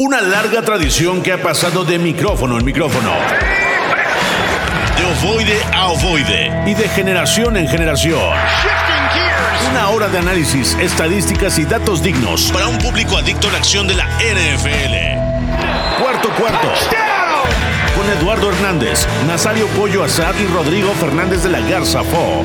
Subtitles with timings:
[0.00, 3.10] Una larga tradición que ha pasado de micrófono en micrófono.
[4.96, 6.52] De ovoide a ovoide.
[6.66, 8.20] Y de generación en generación.
[9.72, 13.88] Una hora de análisis, estadísticas y datos dignos para un público adicto a la acción
[13.88, 16.00] de la NFL.
[16.00, 16.68] Cuarto cuarto.
[17.96, 22.44] Con Eduardo Hernández, Nazario Pollo Azad y Rodrigo Fernández de la Garza Fo.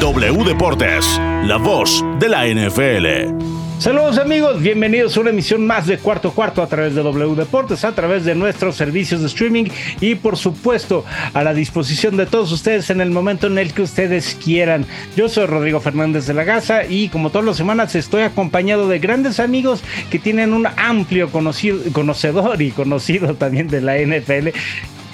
[0.00, 3.59] W Deportes, la voz de la NFL.
[3.80, 7.82] Saludos amigos, bienvenidos a una emisión más de Cuarto Cuarto a través de W Deportes,
[7.82, 9.70] a través de nuestros servicios de streaming
[10.02, 13.80] y por supuesto a la disposición de todos ustedes en el momento en el que
[13.80, 14.84] ustedes quieran.
[15.16, 18.98] Yo soy Rodrigo Fernández de la Gaza y como todas las semanas estoy acompañado de
[18.98, 24.50] grandes amigos que tienen un amplio conocido, conocedor y conocido también de la NFL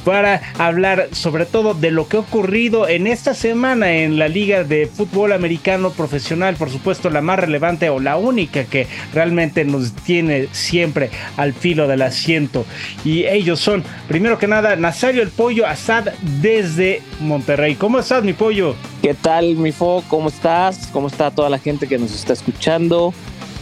[0.06, 4.62] para hablar sobre todo de lo que ha ocurrido en esta semana en la Liga
[4.62, 9.92] de Fútbol Americano Profesional, por supuesto la más relevante o la única que realmente nos
[9.95, 12.65] tiene siempre al filo del asiento.
[13.05, 16.04] Y ellos son, primero que nada, Nazario el Pollo Asad
[16.41, 17.74] desde Monterrey.
[17.74, 18.76] ¿Cómo estás, mi pollo?
[19.02, 20.04] ¿Qué tal, mi Fo?
[20.07, 20.87] ¿Cómo estás?
[20.93, 23.13] ¿Cómo está toda la gente que nos está escuchando?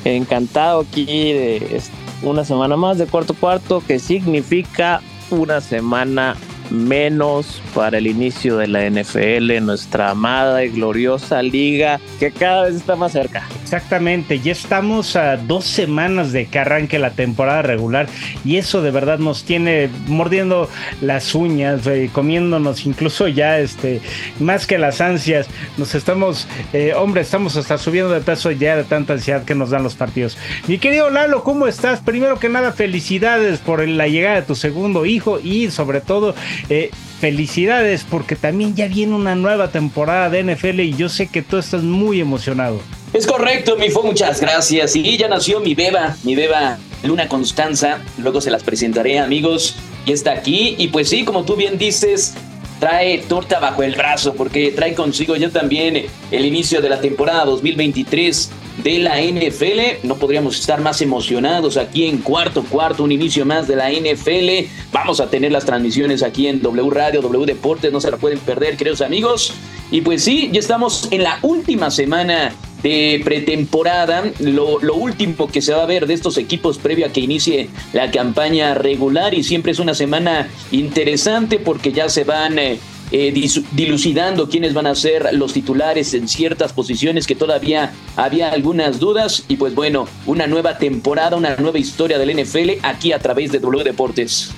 [0.04, 1.80] Encantado aquí de
[2.22, 6.36] una semana más de cuarto cuarto, que significa una semana
[6.70, 12.76] menos para el inicio de la NFL, nuestra amada y gloriosa liga que cada vez
[12.76, 13.46] está más cerca.
[13.62, 18.06] Exactamente, ya estamos a dos semanas de que arranque la temporada regular
[18.44, 20.68] y eso de verdad nos tiene mordiendo
[21.00, 24.00] las uñas, eh, comiéndonos incluso ya este
[24.40, 28.84] más que las ansias, nos estamos, eh, hombre, estamos hasta subiendo de peso ya de
[28.84, 30.36] tanta ansiedad que nos dan los partidos.
[30.68, 32.00] Mi querido Lalo, ¿cómo estás?
[32.00, 36.34] Primero que nada, felicidades por la llegada de tu segundo hijo y sobre todo
[36.68, 41.42] eh, felicidades porque también ya viene una nueva temporada de NFL y yo sé que
[41.42, 42.80] tú estás muy emocionado.
[43.12, 44.96] Es correcto, mi fue muchas gracias.
[44.96, 48.00] Y ya nació mi beba, mi beba Luna Constanza.
[48.18, 49.76] Luego se las presentaré, amigos.
[50.04, 50.74] Y está aquí.
[50.78, 52.34] Y pues sí, como tú bien dices,
[52.80, 57.44] trae torta bajo el brazo porque trae consigo ya también el inicio de la temporada
[57.44, 58.50] 2023
[58.82, 60.06] de la NFL.
[60.06, 64.68] No podríamos estar más emocionados aquí en cuarto cuarto, un inicio más de la NFL.
[64.92, 68.38] Vamos a tener las transmisiones aquí en W Radio, W Deportes, no se la pueden
[68.38, 69.52] perder, queridos amigos.
[69.90, 72.52] Y pues sí, ya estamos en la última semana
[72.84, 77.20] de pretemporada, lo, último que se va a ver de estos equipos previo a que
[77.20, 82.78] inicie la campaña regular y siempre es una semana interesante porque ya se van eh,
[83.16, 83.32] eh,
[83.70, 89.44] dilucidando quiénes van a ser los titulares en ciertas posiciones que todavía había algunas dudas.
[89.46, 93.60] Y pues bueno, una nueva temporada, una nueva historia del NFL aquí a través de
[93.60, 94.52] W Deportes.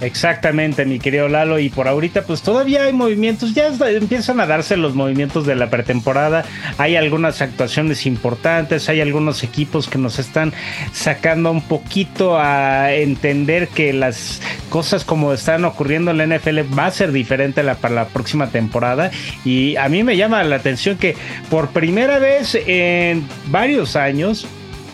[0.00, 1.58] Exactamente, mi querido Lalo.
[1.58, 3.54] Y por ahorita, pues todavía hay movimientos.
[3.54, 6.44] Ya empiezan a darse los movimientos de la pretemporada.
[6.78, 8.88] Hay algunas actuaciones importantes.
[8.88, 10.52] Hay algunos equipos que nos están
[10.92, 16.86] sacando un poquito a entender que las cosas como están ocurriendo en la NFL va
[16.86, 19.10] a ser diferente para la próxima temporada.
[19.44, 21.16] Y a mí me llama la atención que
[21.50, 24.46] por primera vez en varios años.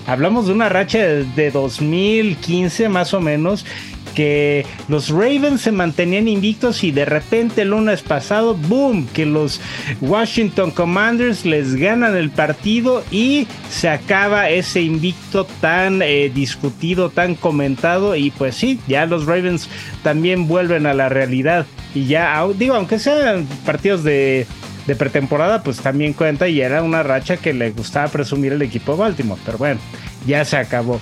[0.07, 3.65] Hablamos de una racha de 2015 más o menos
[4.15, 9.61] que los Ravens se mantenían invictos y de repente el lunes pasado, boom, que los
[10.01, 17.35] Washington Commanders les ganan el partido y se acaba ese invicto tan eh, discutido, tan
[17.35, 19.69] comentado y pues sí, ya los Ravens
[20.03, 24.47] también vuelven a la realidad y ya, digo, aunque sean partidos de
[24.87, 28.93] de pretemporada, pues también cuenta y era una racha que le gustaba presumir el equipo
[28.93, 29.41] de Baltimore.
[29.45, 29.81] Pero bueno,
[30.27, 31.01] ya se acabó.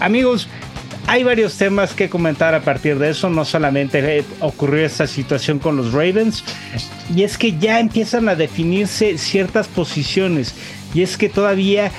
[0.00, 0.48] Amigos,
[1.06, 3.30] hay varios temas que comentar a partir de eso.
[3.30, 6.44] No solamente ocurrió esta situación con los Ravens,
[7.14, 10.54] y es que ya empiezan a definirse ciertas posiciones.
[10.94, 11.90] Y es que todavía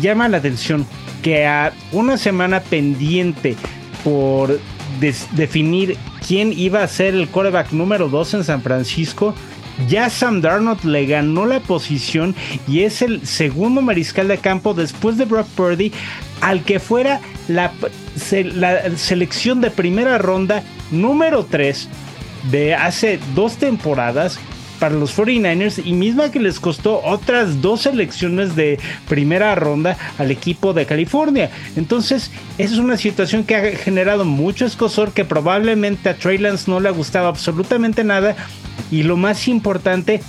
[0.00, 0.86] llama la atención
[1.22, 3.56] que a una semana pendiente
[4.04, 4.60] por
[5.00, 5.96] definir
[6.26, 9.34] quién iba a ser el quarterback número 2 en San Francisco,
[9.88, 12.34] ya Sam Darnold le ganó la posición
[12.66, 15.92] y es el segundo mariscal de campo después de Brock Purdy
[16.40, 17.72] al que fuera la,
[18.96, 21.88] selección de primera ronda número 3
[22.50, 24.38] de hace dos temporadas
[24.78, 28.78] para los 49ers y misma que les costó otras dos selecciones de
[29.08, 31.50] primera ronda al equipo de California.
[31.76, 36.80] Entonces, es una situación que ha generado mucho escosor que probablemente a Trey Lance no
[36.80, 38.36] le ha gustado absolutamente nada
[38.90, 40.20] y lo más importante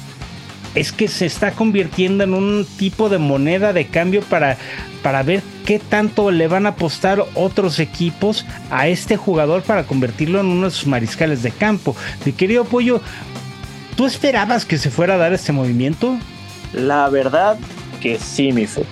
[0.78, 4.58] es que se está convirtiendo en un tipo de moneda de cambio para,
[5.02, 10.40] para ver qué tanto le van a apostar otros equipos a este jugador para convertirlo
[10.40, 11.96] en uno de sus mariscales de campo.
[12.26, 13.02] Mi querido Pollo,
[13.96, 16.18] ¿tú esperabas que se fuera a dar este movimiento?
[16.74, 17.58] La verdad,
[18.00, 18.84] que sí, mi fe.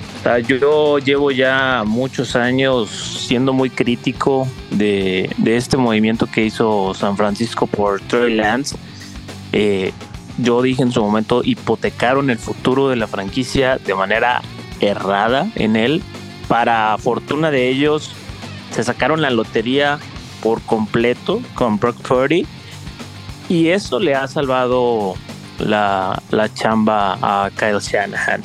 [0.48, 2.90] yo llevo ya muchos años
[3.28, 8.76] siendo muy crítico de, este movimiento que hizo San Francisco por Trey Lance.
[9.54, 9.94] Eh,
[10.38, 14.42] yo dije en su momento, hipotecaron el futuro de la franquicia de manera
[14.80, 16.04] errada en él.
[16.48, 18.12] Para fortuna de ellos,
[18.72, 20.00] se sacaron la lotería
[20.42, 22.46] por completo con Brock Purdy
[23.50, 25.16] y eso le ha salvado
[25.60, 26.22] la,
[26.54, 28.42] chamba a Kyle Shanahan.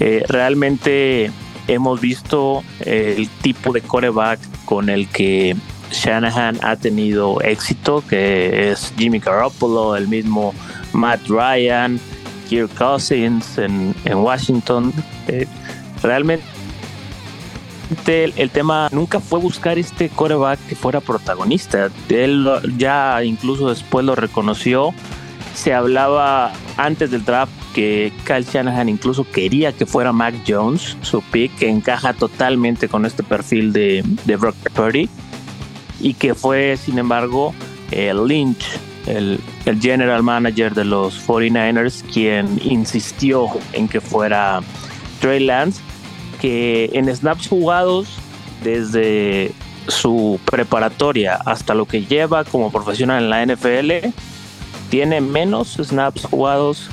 [0.00, 1.30] Eh, realmente
[1.68, 5.56] hemos visto el tipo de coreback con el que
[5.92, 10.54] Shanahan ha tenido éxito, que es Jimmy Garoppolo, el mismo
[10.92, 11.98] Matt Ryan,
[12.48, 14.92] Kirk Cousins en, Washington.
[15.28, 15.46] Eh,
[16.02, 16.44] realmente
[18.06, 21.90] el, tema nunca fue buscar este coreback que fuera protagonista.
[22.08, 24.94] Él ya incluso después lo reconoció.
[25.54, 31.22] Se hablaba antes del draft que Kyle Shanahan incluso quería que fuera Mac Jones, su
[31.22, 35.08] pick, que encaja totalmente con este perfil de, de Brock Purdy.
[36.00, 37.54] Y que fue, sin embargo,
[37.90, 38.64] el Lynch,
[39.06, 44.60] el, el general manager de los 49ers, quien insistió en que fuera
[45.20, 45.80] Trey Lance
[46.42, 48.18] que en snaps jugados
[48.64, 49.52] desde
[49.86, 54.08] su preparatoria hasta lo que lleva como profesional en la NFL,
[54.90, 56.90] tiene menos snaps jugados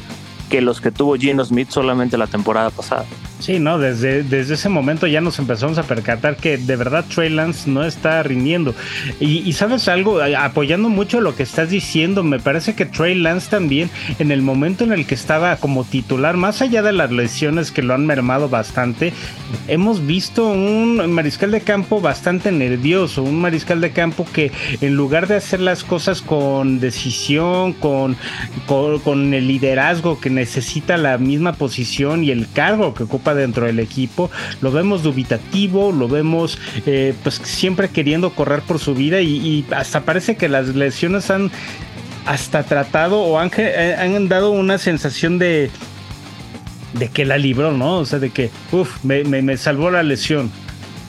[0.52, 3.06] que los que tuvo Gino Smith solamente la temporada pasada.
[3.40, 7.30] Sí, no, desde, desde ese momento ya nos empezamos a percatar que de verdad Trey
[7.30, 8.76] Lance no está rindiendo.
[9.22, 13.90] Y, sabes algo, apoyando mucho lo que estás diciendo, me parece que Trey Lance también,
[14.20, 17.82] en el momento en el que estaba como titular, más allá de las lesiones que
[17.82, 19.14] lo han mermado bastante,
[19.70, 24.52] hemos visto un mariscal de campo bastante nervioso, un mariscal de campo que
[24.82, 28.18] en lugar de hacer las cosas con decisión, con,
[28.68, 33.80] con el liderazgo que necesita la misma posición y el cargo que ocupa dentro del
[33.80, 34.30] equipo,
[34.62, 40.02] lo vemos dubitativo, lo vemos eh, pues siempre queriendo correr por su vida y, hasta
[40.02, 41.52] parece que las lesiones han
[42.26, 45.72] hasta tratado o han, eh, han dado una sensación de
[46.94, 47.98] de que la libró, ¿no?
[47.98, 50.52] O sea, de que, uff, me, me, salvó la lesión.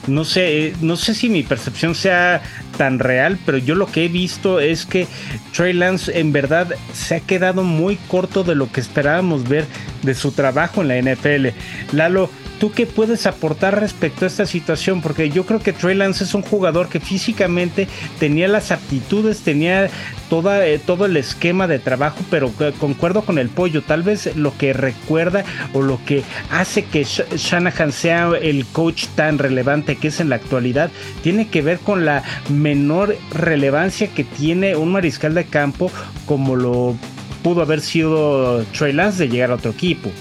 [0.07, 2.41] No sé, no sé si mi percepción sea
[2.77, 5.07] tan real, pero yo lo que he visto es que
[5.55, 9.65] Trey Lance en verdad se ha quedado muy corto de lo que esperábamos ver
[10.01, 11.49] de su trabajo en la NFL.
[11.91, 12.29] Lalo,
[12.61, 15.01] ¿Tú qué puedes aportar respecto a esta situación?
[15.01, 17.87] Porque yo creo que Trey Lance es un jugador que físicamente
[18.19, 19.89] tenía las aptitudes, tenía
[20.29, 23.81] toda, eh, todo el esquema de trabajo, pero concuerdo con el pollo.
[23.81, 25.43] Tal vez lo que recuerda
[25.73, 26.21] o lo que
[26.51, 30.91] hace que Shanahan sea el coach tan relevante que es en la actualidad
[31.23, 35.91] tiene que ver con la menor relevancia que tiene un mariscal de campo
[36.27, 36.95] como lo
[37.41, 40.11] pudo haber sido Trey Lance de llegar a otro equipo.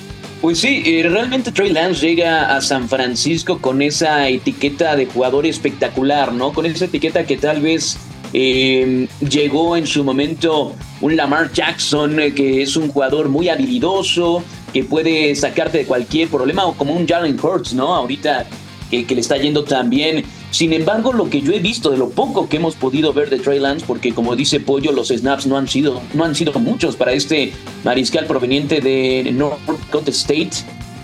[0.40, 5.44] Pues sí, eh, realmente Trey Lance llega a San Francisco con esa etiqueta de jugador
[5.44, 6.54] espectacular, ¿no?
[6.54, 7.98] Con esa etiqueta que tal vez
[8.32, 14.42] eh, llegó en su momento un Lamar Jackson, eh, que es un jugador muy habilidoso,
[14.72, 17.94] que puede sacarte de cualquier problema, o como un Jalen Hurts, ¿no?
[17.94, 18.46] Ahorita
[18.90, 21.96] que, que le está yendo tan bien sin embargo, lo que yo he visto de
[21.96, 25.46] lo poco que hemos podido ver de Trey Lance, porque como dice Pollo, los snaps
[25.46, 27.52] no han sido, no han sido muchos para este
[27.84, 30.50] mariscal proveniente de North Dakota State,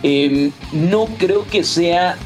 [0.02, 2.16] em, no creo que sea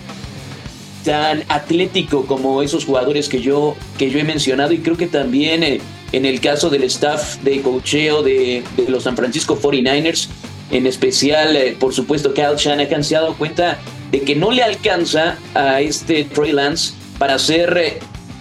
[1.05, 5.63] tan atlético como esos jugadores que yo, que yo he mencionado y creo que también
[5.63, 5.81] eh,
[6.13, 10.29] en el caso del staff de cocheo de, los San Francisco 49ers,
[10.71, 13.79] en especial, eh, por supuesto, Kyle Shanahan se ha dado cuenta
[14.11, 17.99] de que no le alcanza a este Trey Lance para ser eh,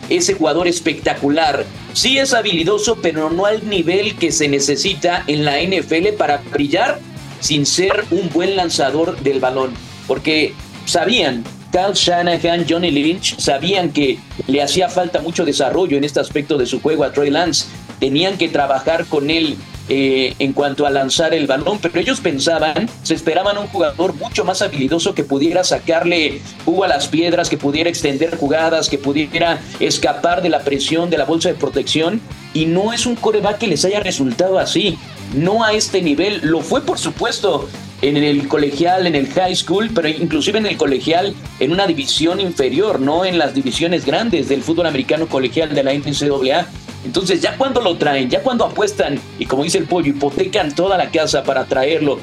[0.07, 1.65] ese jugador espectacular.
[1.91, 6.97] Sí es habilidoso, pero no al nivel que se necesita en la NFL para brillar
[7.41, 9.73] sin ser un buen lanzador del balón.
[10.07, 10.53] Porque
[10.85, 11.43] sabían,
[11.73, 14.17] Kyle Shanahan, Johnny Lynch, sabían que
[14.47, 17.65] le hacía falta mucho desarrollo en este aspecto de su juego a Trey Lance.
[17.99, 19.57] Tenían que trabajar con él
[19.89, 24.45] eh, en cuanto a lanzar el balón, pero ellos pensaban, se esperaban un jugador mucho
[24.45, 29.59] más habilidoso que pudiera sacarle jugo a las piedras, que pudiera extender jugadas, que pudiera
[29.79, 32.21] escapar de la presión de la bolsa de protección,
[32.53, 34.97] y no es un coreback que les haya resultado así,
[35.33, 37.67] no a este nivel, lo fue por supuesto
[38.01, 42.39] en el colegial, en el high school, pero inclusive en el colegial en una división
[42.39, 46.67] inferior, no en las divisiones grandes del fútbol americano colegial de la NCAA.
[47.05, 50.97] Entonces ya cuando lo traen, ya cuando apuestan y como dice el pollo, hipotecan toda
[50.97, 52.19] la casa para traerlo,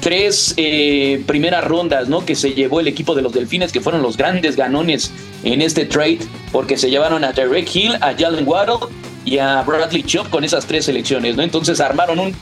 [0.00, 2.24] tres eh, primeras rondas, ¿no?
[2.24, 5.12] Que se llevó el equipo de los Delfines, que fueron los grandes ganones
[5.44, 6.20] en este trade,
[6.52, 8.88] porque se llevaron a Derek Hill, a Jalen Waddle
[9.24, 11.42] y a Bradley Chop con esas tres selecciones, ¿no?
[11.42, 12.34] Entonces armaron un,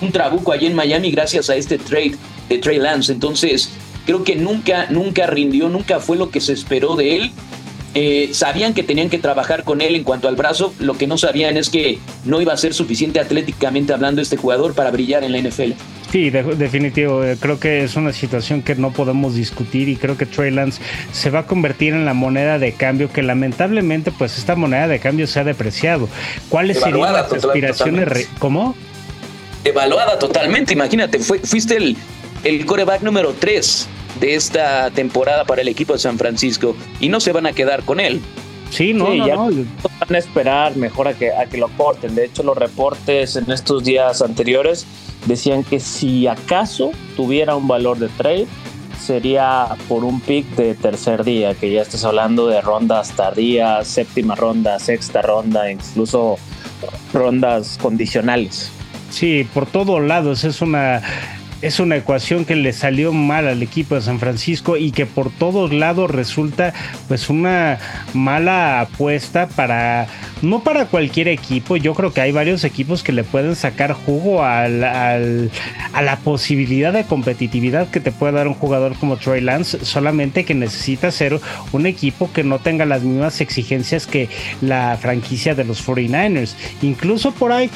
[0.00, 2.16] un trabuco allí en Miami gracias a este trade
[2.48, 3.12] de Trey Lance.
[3.12, 3.70] Entonces,
[4.06, 7.32] creo que nunca, nunca rindió, nunca fue lo que se esperó de él.
[7.94, 11.16] Eh, sabían que tenían que trabajar con él en cuanto al brazo, lo que no
[11.16, 15.30] sabían es que no iba a ser suficiente atléticamente hablando este jugador para brillar en
[15.30, 15.72] la NFL.
[16.10, 17.24] Sí, definitivo.
[17.24, 20.80] Eh, creo que es una situación que no podemos discutir y creo que Trey Lance
[21.12, 24.98] se va a convertir en la moneda de cambio que lamentablemente pues esta moneda de
[24.98, 26.08] cambio se ha depreciado.
[26.48, 28.28] ¿Cuáles serían las aspiraciones?
[28.38, 28.74] ¿Cómo?
[29.64, 30.72] Evaluada totalmente.
[30.72, 31.96] Imagínate, fuiste el,
[32.42, 33.88] el coreback número 3
[34.20, 37.84] de esta temporada para el equipo de San Francisco y no se van a quedar
[37.84, 38.20] con él.
[38.70, 42.14] Sí, no, no, ya van a esperar mejor a que, a que lo corten.
[42.14, 44.86] De hecho, los reportes en estos días anteriores
[45.26, 48.46] decían que si acaso tuviera un valor de trade,
[49.00, 54.34] sería por un pick de tercer día, que ya estás hablando de rondas tardías, séptima
[54.34, 56.36] ronda, sexta ronda, incluso
[57.12, 58.72] rondas condicionales.
[59.10, 61.02] Sí, por todos lados es una
[61.64, 65.30] es una ecuación que le salió mal al equipo de San Francisco y que por
[65.30, 66.74] todos lados resulta
[67.08, 67.78] pues una
[68.12, 70.06] mala apuesta para
[70.42, 71.76] no para cualquier equipo.
[71.76, 76.92] Yo creo que hay varios equipos que le pueden sacar jugo al, a la posibilidad
[76.92, 81.40] de competitividad que te puede dar un jugador como Troy Lance, solamente que necesita ser
[81.72, 84.28] un equipo que no tenga las mismas exigencias que
[84.60, 86.54] la franquicia de los 49ers.
[86.82, 87.70] Incluso por ahí,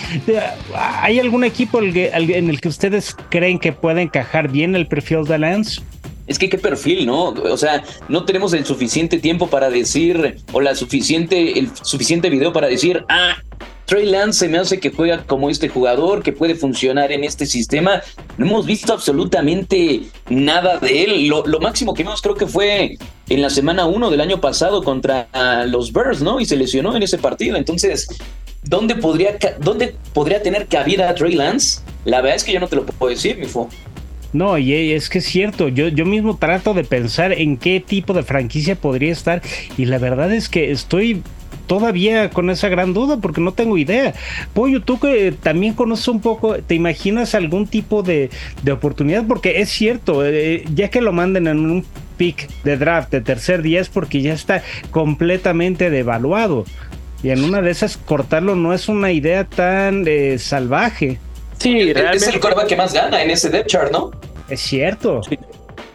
[0.76, 5.38] ¿hay algún equipo en el que ustedes creen que puede encajar bien el perfil de
[5.38, 5.80] Lance.
[6.26, 7.28] Es que qué perfil, ¿no?
[7.28, 12.52] O sea, no tenemos el suficiente tiempo para decir, o la suficiente, el suficiente video
[12.52, 13.36] para decir, ah,
[13.88, 17.46] Trey Lance se me hace que juega como este jugador, que puede funcionar en este
[17.46, 18.02] sistema.
[18.36, 21.26] No hemos visto absolutamente nada de él.
[21.26, 22.98] Lo, máximo que vimos creo que fue
[23.30, 25.28] en la semana 1 del año pasado contra
[25.68, 26.38] los Bears, ¿no?
[26.38, 27.56] Y se lesionó en ese partido.
[27.56, 28.06] Entonces,
[28.62, 31.80] ¿dónde podría, dónde podría tener cabida Trey Lance?
[32.04, 33.68] La verdad es que yo no te lo puedo decir, mi fo.
[34.32, 38.12] No, y es que es cierto, yo, yo mismo trato de pensar en qué tipo
[38.12, 39.40] de franquicia podría estar
[39.78, 41.22] y la verdad es que estoy
[41.66, 44.14] todavía con esa gran duda porque no tengo idea.
[44.54, 48.30] Pollo, tú que también conoces un poco, ¿te imaginas algún tipo de,
[48.70, 49.24] oportunidad?
[49.26, 51.84] Porque es cierto, eh, ya que lo manden en un
[52.16, 56.64] pick de draft de tercer día es porque ya está completamente devaluado.
[57.22, 61.18] Y en una de esas cortarlo no es una idea tan eh, salvaje.
[61.58, 62.16] Sí, realmente.
[62.18, 64.12] Es el coreback que más gana en ese depth chart, ¿no?
[64.48, 65.20] Es cierto.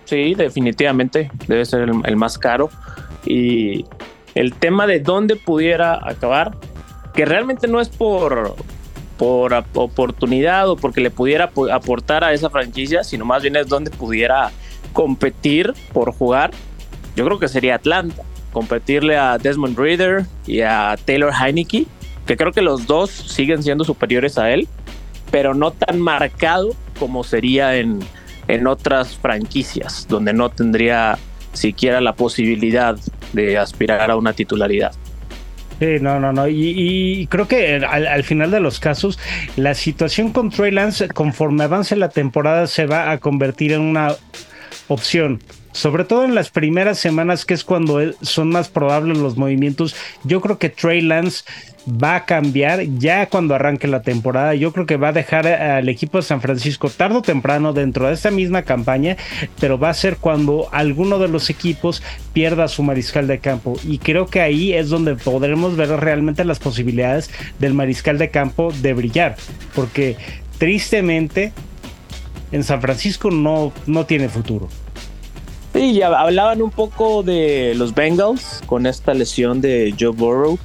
[0.05, 1.31] Sí, definitivamente.
[1.47, 2.69] Debe ser el, más caro.
[3.25, 3.85] Y
[4.35, 6.51] el tema de dónde pudiera acabar,
[7.13, 8.55] que realmente no es por,
[9.17, 13.91] por oportunidad o porque le pudiera aportar a esa franquicia, sino más bien es donde
[13.91, 14.51] pudiera
[14.91, 16.51] competir por jugar.
[17.15, 18.23] Yo creo que sería Atlanta
[18.53, 21.86] competirle a Desmond Reader y a Taylor Heineke,
[22.25, 24.69] que creo que los dos siguen siendo superiores a él,
[25.31, 28.00] pero no tan marcado como sería en,
[28.48, 31.17] en otras franquicias, donde no tendría
[31.51, 32.95] siquiera la posibilidad
[33.33, 34.93] de aspirar a una titularidad.
[35.79, 36.48] Sí, no, no, no.
[36.48, 39.19] Y, creo que al, al, final de los casos,
[39.55, 44.15] la situación con Trey Lance, conforme avance la temporada, se va a convertir en una
[44.93, 45.41] opción
[45.73, 49.95] sobre todo en las primeras semanas, que es cuando son más probables los movimientos.
[50.23, 51.43] Yo creo que Trey Lance
[51.88, 54.55] va a cambiar ya cuando arranque la temporada.
[54.55, 58.07] Yo creo que va a dejar al equipo de San Francisco tarde o temprano dentro
[58.07, 59.17] de esta misma campaña,
[59.59, 63.75] pero va a ser cuando alguno de los equipos pierda su mariscal de campo.
[63.83, 68.71] Y creo que ahí es donde podremos ver realmente las posibilidades del mariscal de campo
[68.81, 69.35] de brillar,
[69.75, 70.15] porque
[70.59, 71.51] tristemente
[72.51, 74.69] en San Francisco no, no tiene futuro.
[75.73, 80.59] Sí, ya hablaban un poco de los Bengals con esta lesión de Joe Burrow.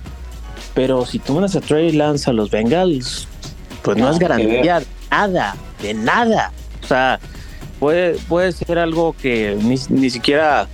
[0.75, 3.27] Pero si tú a Trey Lance a los Bengals,
[3.83, 6.53] pues no, es garantía nada, de nada.
[6.85, 7.19] O sea,
[7.81, 10.69] puede, puede ser algo que ni, siquiera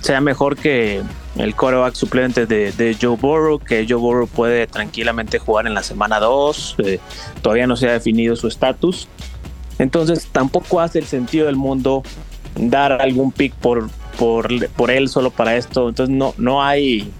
[0.00, 1.02] sea mejor que
[1.36, 6.18] el coreback suplente de, Joe Burrow, que Joe Burrow puede tranquilamente jugar en la semana
[6.18, 6.76] 2.
[6.78, 6.98] Eh,
[7.42, 9.06] todavía no se ha definido su estatus.
[9.78, 12.02] Entonces tampoco hace el sentido del mundo
[12.56, 15.88] dar algún pick por, por, por él solo para esto.
[15.88, 17.10] Entonces no, no hay,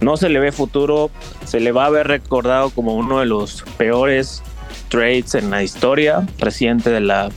[0.00, 1.10] no se le ve futuro.
[1.44, 4.42] Se le va a ver recordado como uno de los peores
[4.88, 7.30] trades en la historia reciente de la,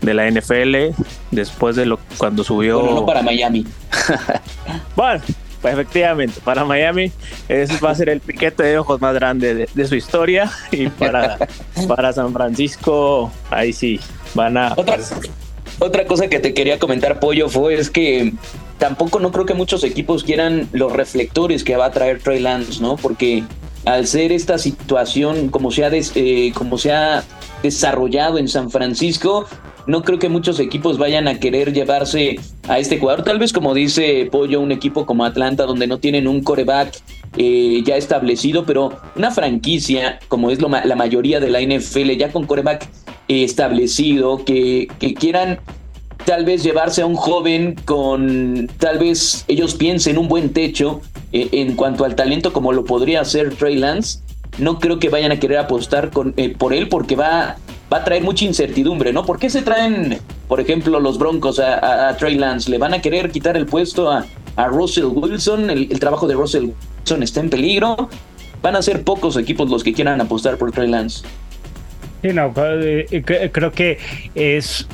[0.00, 0.94] de la NFL
[1.30, 2.82] después de lo cuando subió.
[2.82, 3.66] no para Miami.
[4.96, 5.20] bueno,
[5.60, 7.12] pues efectivamente, para Miami
[7.48, 11.36] ese va a ser el piquete de ojos más grande de, su historia y para,
[11.88, 14.00] para San Francisco ahí sí
[14.34, 14.72] van a.
[14.76, 14.98] Otra
[16.10, 18.32] cosa que te quería comentar, Pollo, fue es que
[18.78, 22.82] tampoco no creo que muchos equipos quieran los reflectores que va a traer Trey Lance,
[22.82, 22.96] ¿no?
[22.96, 23.44] Porque
[23.84, 27.22] al ser esta situación como se ha, eh, como se ha
[27.62, 29.46] desarrollado en San Francisco,
[29.86, 33.24] no creo que muchos equipos vayan a querer llevarse a este jugador.
[33.24, 36.96] Tal vez, como dice Pollo, un equipo como Atlanta, donde no tienen un coreback
[37.36, 42.32] eh, ya establecido, pero una franquicia, como es lo, la mayoría de la NFL, ya
[42.32, 42.88] con coreback
[43.38, 45.60] establecido, que, que quieran
[46.24, 51.00] tal vez llevarse a un joven con, tal vez ellos piensen un buen techo
[51.32, 54.20] eh, en cuanto al talento como lo podría hacer Trey Lance,
[54.58, 57.56] no creo que vayan a querer apostar con, por él porque va
[57.92, 59.24] va a traer mucha incertidumbre, ¿no?
[59.24, 60.18] ¿Por qué se traen,
[60.48, 62.70] por ejemplo, los Broncos a, Trey Lance?
[62.70, 64.26] ¿Le van a querer quitar el puesto a,
[64.68, 65.70] Russell Wilson?
[65.70, 66.70] El, trabajo de Russell
[67.00, 68.08] Wilson está en peligro.
[68.62, 71.24] Van a ser pocos equipos los que quieran apostar por Trey Lance.
[72.22, 73.98] Sí, no, eh, eh, creo que
[74.34, 74.86] es,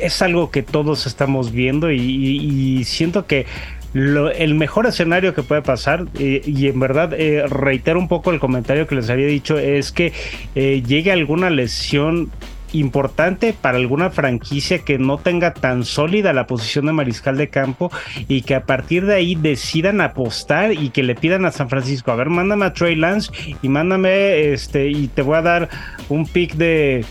[0.00, 3.46] es algo que todos estamos viendo y siento que
[3.94, 8.40] el mejor escenario que puede pasar, eh, y en verdad eh, reitero un poco el
[8.40, 10.12] comentario que les había dicho, es que
[10.54, 12.30] eh, llegue alguna lesión
[12.72, 17.90] importante para alguna franquicia que no tenga tan sólida la posición de mariscal de campo
[18.28, 22.10] y que a partir de ahí decidan apostar y que le pidan a San Francisco,
[22.10, 23.32] a ver, mándame a Trey Lance
[23.62, 25.68] y mándame este y te voy a dar
[26.08, 27.04] un pick de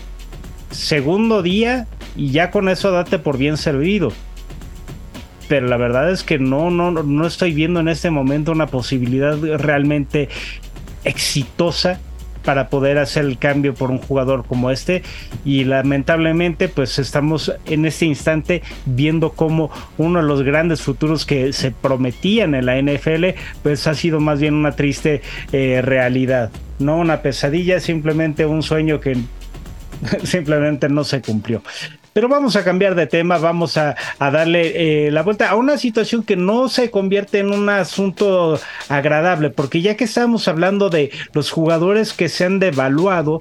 [0.70, 1.86] segundo día
[2.16, 4.12] y ya con eso date por bien servido
[5.48, 9.36] pero la verdad es que no, no, no estoy viendo en este momento una posibilidad
[9.58, 10.28] realmente
[11.04, 12.00] exitosa
[12.48, 15.02] para poder hacer el cambio por un jugador como este.
[15.44, 21.52] Y lamentablemente pues estamos en este instante viendo como uno de los grandes futuros que
[21.52, 25.20] se prometían en la NFL pues ha sido más bien una triste
[25.52, 29.18] eh, realidad no una pesadilla simplemente un sueño que
[30.22, 31.62] simplemente no se cumplió
[32.18, 36.24] pero vamos a cambiar de tema, vamos a, darle eh, la vuelta a una situación
[36.24, 38.58] que no se convierte en un asunto
[38.88, 43.38] agradable, porque ya que estamos hablando de los jugadores que se han devaluado,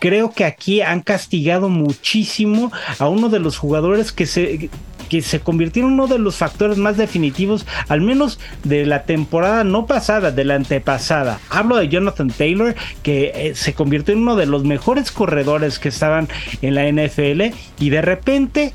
[0.00, 4.68] creo que aquí han castigado muchísimo a uno de los jugadores que se
[5.10, 9.64] que se convirtió en uno de los factores más definitivos, al menos de la temporada
[9.64, 11.40] no pasada, de la antepasada.
[11.50, 15.88] Hablo de Jonathan Taylor, que eh, se convirtió en uno de los mejores corredores que
[15.88, 16.28] estaban
[16.62, 18.72] en la NFL y de repente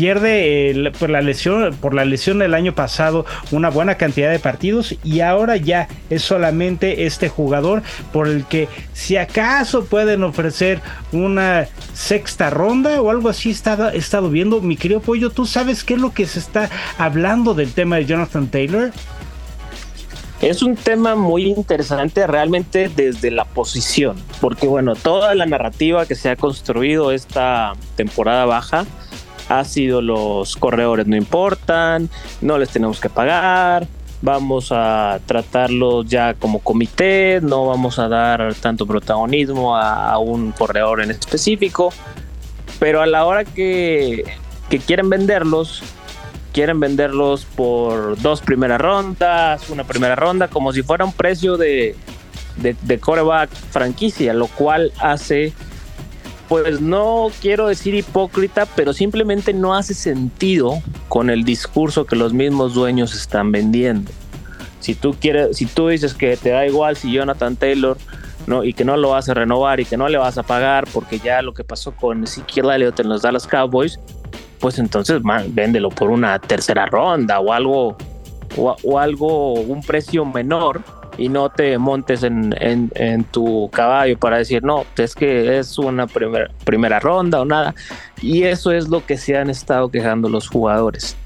[0.00, 4.94] pierde por la lesión por la lesión del año pasado una buena cantidad de partidos
[5.04, 10.80] y ahora ya es solamente este jugador por el que si acaso pueden ofrecer
[11.12, 15.94] una sexta ronda o algo así he estado viendo mi querido pollo tú sabes qué
[15.94, 18.92] es lo que se está hablando del tema de Jonathan Taylor
[20.40, 26.14] es un tema muy interesante realmente desde la posición, porque bueno, toda la narrativa que
[26.14, 28.86] se ha construido esta temporada baja
[29.50, 32.08] ha sido los corredores no importan,
[32.40, 33.88] no les tenemos que pagar,
[34.22, 41.02] vamos a tratarlos ya como comité, no vamos a dar tanto protagonismo a, un corredor
[41.02, 41.92] en específico,
[42.78, 44.24] pero a la hora que,
[44.86, 45.82] quieren venderlos,
[46.52, 51.96] quieren venderlos por dos primeras rondas, una primera ronda, como si fuera un precio de,
[52.56, 55.52] de, de coreback franquicia, lo cual hace
[56.50, 62.32] pues no quiero decir hipócrita, pero simplemente no hace sentido con el discurso que los
[62.32, 64.10] mismos dueños están vendiendo.
[64.80, 67.96] Si tú quieres, si tú dices que te da igual si Jonathan Taylor
[68.48, 70.88] no y que no lo vas a renovar y que no le vas a pagar
[70.92, 74.00] porque ya lo que pasó con Ezekiel Elliott en los Dallas Cowboys,
[74.58, 77.96] pues entonces man, véndelo por una tercera ronda o algo
[78.56, 80.82] o algo un precio menor
[81.18, 86.06] y no te montes en, en, tu caballo para decir, no, es que es una
[86.06, 87.74] primera primera ronda o nada.
[88.22, 91.16] Y eso es lo que se han estado quejando los jugadores.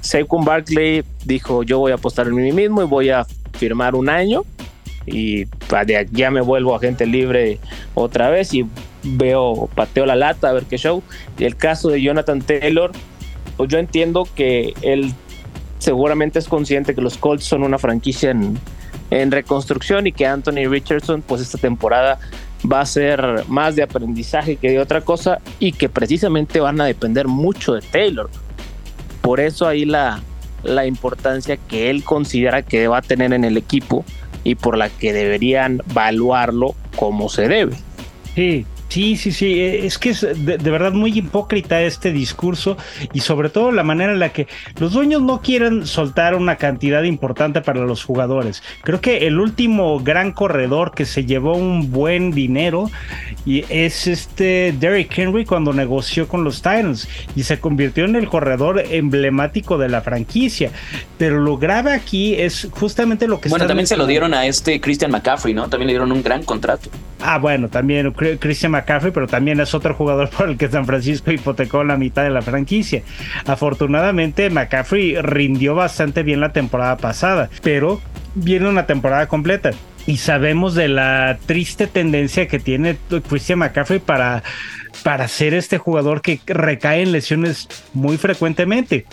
[0.00, 4.08] Saquon Barkley dijo, yo voy a apostar en mí mismo y voy a firmar un
[4.08, 4.42] año
[5.06, 5.46] y
[6.12, 7.58] ya me vuelvo agente libre
[7.94, 8.66] otra vez y
[9.02, 11.02] veo, pateo la lata a ver qué show.
[11.38, 12.92] Y el caso de Jonathan Taylor,
[13.56, 15.12] pues yo entiendo que él
[15.78, 18.58] seguramente es consciente que los Colts son una franquicia en,
[19.14, 22.18] en reconstrucción y que Anthony Richardson pues esta temporada
[22.70, 26.84] va a ser más de aprendizaje que de otra cosa y que precisamente van a
[26.84, 28.28] depender mucho de Taylor.
[29.20, 30.20] Por eso ahí la,
[30.64, 34.04] la importancia que él considera que va a tener en el equipo
[34.42, 37.76] y por la que deberían evaluarlo como se debe.
[38.34, 42.76] Sí, Sí, sí, sí, eh, es que es de, verdad muy hipócrita este discurso
[43.12, 44.46] y sobre todo la manera en la que
[44.78, 48.62] los dueños no quieren soltar una cantidad importante para los jugadores.
[48.84, 52.88] Creo que el último gran corredor que se llevó un buen dinero
[53.44, 58.28] y es este Derrick Henry cuando negoció con los Titans y se convirtió en el
[58.28, 60.70] corredor emblemático de la franquicia.
[61.18, 63.48] Pero lo grave aquí es justamente lo que...
[63.48, 65.68] Bueno, también se lo dieron a este Christian McCaffrey, ¿no?
[65.68, 66.90] También le dieron un gran contrato.
[67.26, 71.32] Ah, bueno, también Christian McCaffrey, pero también es otro jugador por el que San Francisco
[71.32, 73.02] hipotecó la mitad de la franquicia.
[73.46, 78.02] Afortunadamente, McCaffrey rindió bastante bien la temporada pasada, pero
[78.34, 79.70] viene una temporada completa.
[80.06, 84.42] Y sabemos de la triste tendencia que tiene Christian McCaffrey para,
[85.02, 89.06] para ser este jugador que recae en lesiones muy frecuentemente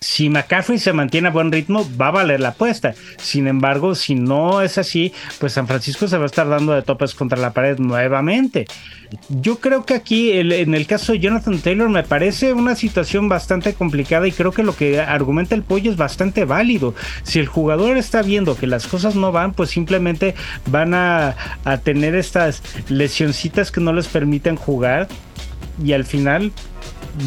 [0.00, 2.94] si McCaffrey se mantiene a buen ritmo, va a valer la apuesta.
[3.16, 6.82] Sin embargo, si no es así, pues San Francisco se va a estar dando de
[6.82, 8.66] topes contra la pared nuevamente.
[9.28, 13.74] Yo creo que aquí, en el caso de Jonathan Taylor, me parece una situación bastante
[13.74, 16.94] complicada y creo que lo que argumenta el pollo es bastante válido.
[17.22, 20.34] Si el jugador está viendo que las cosas no van, pues simplemente
[20.66, 25.08] van a, a tener estas lesioncitas que no les permiten jugar
[25.82, 26.52] y al final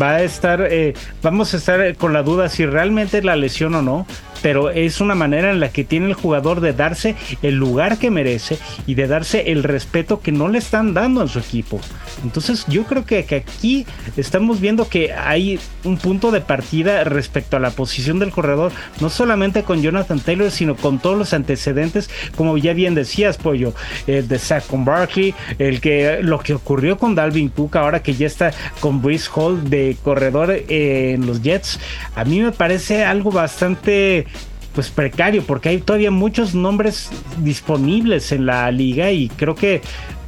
[0.01, 3.75] va a estar, eh, vamos a estar con la duda si realmente es la lesión
[3.75, 4.05] o no,
[4.41, 8.11] pero es una manera en la que tiene el jugador de darse el lugar que
[8.11, 11.79] merece y de darse el respeto que no le están dando en su equipo.
[12.23, 17.59] Entonces yo creo que, aquí estamos viendo que hay un punto de partida respecto a
[17.59, 22.57] la posición del corredor, no solamente con Jonathan Taylor, sino con todos los antecedentes, como
[22.57, 23.73] ya bien decías, Pollo,
[24.07, 28.13] el de Zach con Barkley, el que lo que ocurrió con Dalvin Cook ahora que
[28.13, 31.79] ya está con Brice Hall de corredor en los Jets,
[32.15, 34.25] a mí me parece algo bastante
[34.73, 39.81] pues precario porque hay todavía muchos nombres disponibles en la liga y creo que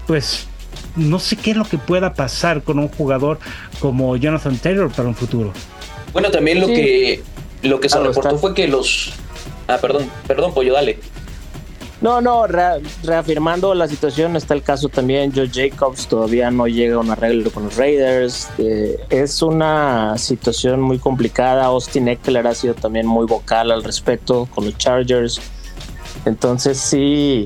[0.08, 0.49] pues
[0.96, 3.40] no sé qué es lo que pueda pasar con un jugador
[3.80, 5.54] como Jonathan Taylor para un futuro.
[6.14, 7.22] Bueno, también lo que
[7.64, 9.14] lo que se reportó fue que los
[9.70, 10.98] Ah, perdón, perdón, Pollo, dale.
[12.02, 17.00] No, no, reafirmando la situación está el caso también, Joe Jacobs todavía no llega a
[17.00, 22.74] un arreglo con los Raiders, eh, es una situación muy complicada, Austin Eckler ha sido
[22.74, 25.42] también muy vocal al respecto con los Chargers,
[26.26, 27.46] entonces sí,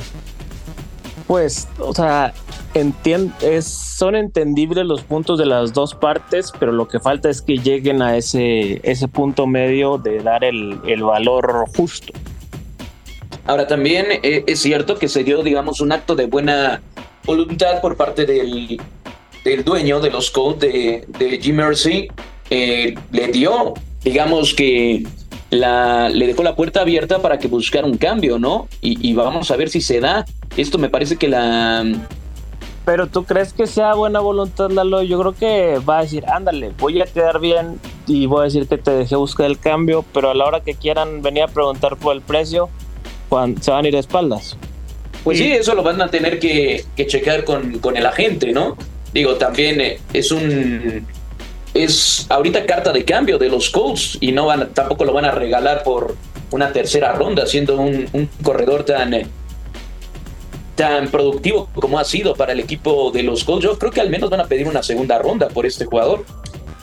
[1.28, 2.34] pues, o sea,
[3.62, 8.02] son entendibles los puntos de las dos partes, pero lo que falta es que lleguen
[8.02, 12.14] a ese, ese punto medio de dar el, el valor justo.
[13.46, 16.82] Ahora también eh, es cierto que se dio, digamos, un acto de buena
[17.26, 18.80] voluntad por parte del,
[19.44, 22.08] del dueño de los Colts de, de G Mercy.
[22.50, 25.04] Eh, le dio, digamos que
[25.54, 28.68] la, le dejó la puerta abierta para que buscara un cambio, ¿no?
[28.82, 30.26] Y, y vamos a ver si se da.
[30.58, 31.84] Esto me parece que la,
[32.86, 35.04] pero tú crees que sea buena voluntad, Lalo?
[35.04, 38.68] Yo creo que va a decir, ándale, voy a quedar bien y voy a decir
[38.68, 41.96] que te dejé buscar el cambio, pero a la hora que quieran venir a preguntar
[41.96, 42.70] por el precio,
[43.62, 44.58] se van a ir de espaldas.
[45.24, 48.76] Pues sí, eso lo van a tener que, checar con, con, el agente, ¿no?
[49.14, 51.08] Digo, también eh, es un.
[51.74, 55.32] Es ahorita carta de cambio de los Colts y no van, tampoco lo van a
[55.32, 56.16] regalar por
[56.52, 59.28] una tercera ronda, siendo un, corredor tan, eh,
[60.76, 63.64] tan productivo como ha sido para el equipo de los Colts.
[63.64, 66.26] Yo creo que al menos van a pedir una segunda ronda por este jugador.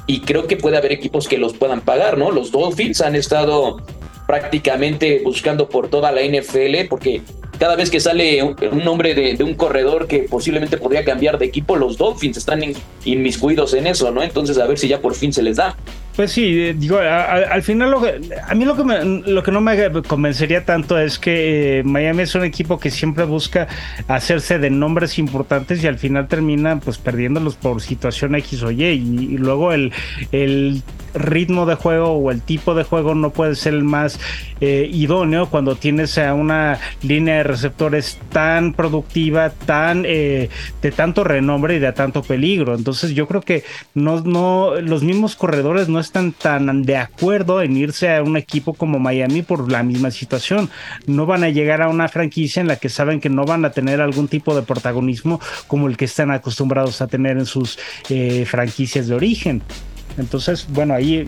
[0.06, 2.32] Y creo que puede haber equipos que los puedan pagar, ¿no?
[2.32, 3.80] Los Dolphins han estado
[4.26, 7.22] prácticamente buscando por toda la NFL, porque
[7.60, 11.76] cada vez que sale un, nombre de, un corredor que posiblemente podría cambiar de equipo,
[11.76, 12.62] los Dolphins están
[13.04, 14.22] inmiscuidos en eso, ¿no?
[14.22, 15.76] Entonces a ver si ya por fin se les da.
[16.16, 18.82] Pues sí, eh, digo, al final lo que, a mí lo que,
[19.26, 23.24] lo que no me convencería tanto es que eh, Miami es un equipo que siempre
[23.24, 23.68] busca
[24.08, 28.84] hacerse de nombres importantes y al final termina pues perdiéndolos por situación X o Y
[28.84, 29.92] y, luego el,
[30.32, 30.82] el
[31.14, 34.18] ritmo de juego o el tipo de juego no puede ser el más
[34.60, 40.48] eh, idóneo cuando tienes a una línea de receptores tan productiva, tan de
[40.96, 42.74] tanto renombre y de tanto peligro.
[42.74, 47.76] Entonces yo creo que no, no, los mismos corredores no están tan de acuerdo en
[47.76, 50.70] irse a un equipo como Miami por la misma situación.
[51.06, 53.70] No van a llegar a una franquicia en la que saben que no van a
[53.70, 58.44] tener algún tipo de protagonismo como el que están acostumbrados a tener en sus eh,
[58.46, 59.62] franquicias de origen.
[60.18, 61.24] Entonces, bueno, ahí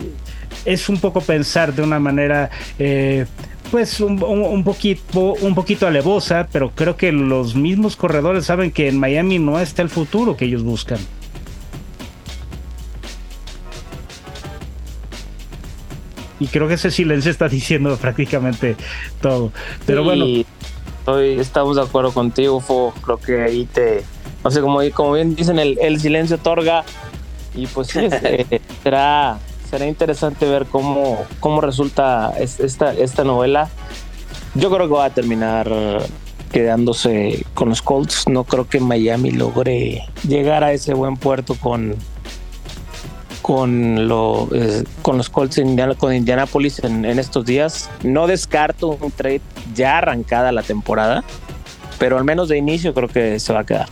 [0.65, 2.49] es un poco pensar de una manera...
[2.79, 3.25] Eh,
[3.71, 8.99] pues un, poquito, un poquito alevosa, pero creo que los mismos corredores saben que en
[8.99, 10.99] Miami no está el futuro que ellos buscan.
[16.43, 18.75] Y creo que ese silencio está diciendo prácticamente
[19.21, 19.53] todo.
[19.85, 20.25] Pero bueno.
[21.05, 22.93] Hoy estamos de acuerdo contigo, Fo.
[23.01, 24.03] Creo que ahí te.
[24.43, 26.83] No sé, como, como bien dicen, el, el silencio otorga.
[27.55, 33.69] Y pues sí, este, será, será interesante ver cómo, cómo resulta esta, esta novela.
[34.53, 35.71] Yo creo que va a terminar
[36.51, 38.27] quedándose con los Colts.
[38.27, 41.95] No creo que Miami logre llegar a ese buen puerto con,
[43.43, 47.91] con, lo, eh, con los Colts en Indiana, con Indianapolis en, estos días.
[48.01, 49.41] No descarto un trade
[49.75, 51.23] ya arrancada la temporada,
[51.99, 53.87] pero al menos de inicio creo que se va a quedar.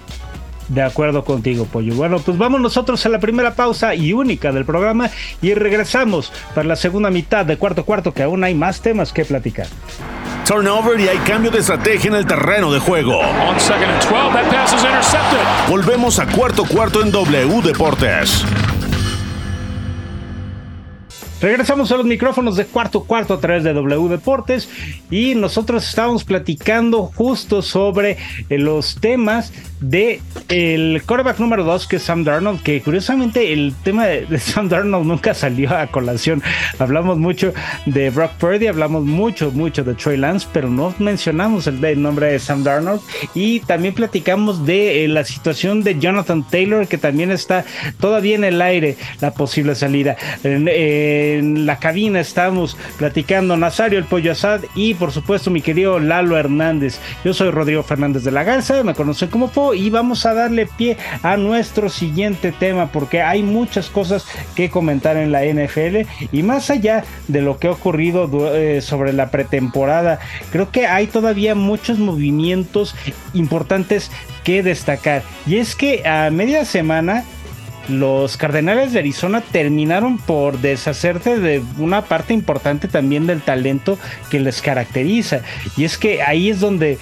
[0.70, 1.94] De acuerdo contigo, Pollo.
[1.96, 5.10] Bueno, pues vamos nosotros a la primera pausa y única del programa
[5.42, 9.26] y regresamos para la segunda mitad de cuarto cuarto, que aún hay más temas que
[9.26, 9.68] platicar.
[10.48, 13.20] Turnover y hay cambio de estrategia en el terreno de juego.
[15.70, 18.46] Volvemos a cuarto cuarto en W Deportes.
[21.42, 24.70] Regresamos a los micrófonos de cuarto cuarto a través de W Deportes
[25.10, 28.18] y nosotros estábamos platicando justo sobre
[28.50, 29.52] eh, los temas
[29.82, 34.70] de el quarterback número 2 que es Sam Darnold, que curiosamente el tema de, Sam
[34.70, 36.42] Darnold nunca salió a colación.
[36.80, 37.54] Hablamos mucho
[37.86, 42.40] de Brock Purdy, hablamos mucho, mucho de Troy Lance, pero no mencionamos el, nombre de
[42.40, 43.02] Sam Darnold
[43.34, 47.66] y también platicamos de eh, la situación de Jonathan Taylor, que también está
[48.00, 50.16] todavía en el aire la posible salida.
[50.44, 56.38] En, la cabina estamos platicando Nazario el Pollo Asad y por supuesto mi querido Lalo
[56.38, 57.00] Hernández.
[57.26, 60.66] Yo soy Rodrigo Fernández de la Garza, me conocen como Po y vamos a darle
[60.66, 66.44] pie a nuestro siguiente tema porque hay muchas cosas que comentar en la NFL y
[66.44, 70.20] más allá de lo que ha ocurrido eh, sobre la pretemporada,
[70.52, 72.96] creo que hay todavía muchos movimientos
[73.34, 74.12] importantes
[74.44, 75.24] que destacar.
[75.46, 77.24] Y es que a media semana
[77.90, 83.98] los Cardenales de Arizona terminaron por deshacerse de una parte importante también del talento
[84.30, 85.42] que les caracteriza.
[85.78, 86.98] Y es que ahí es donde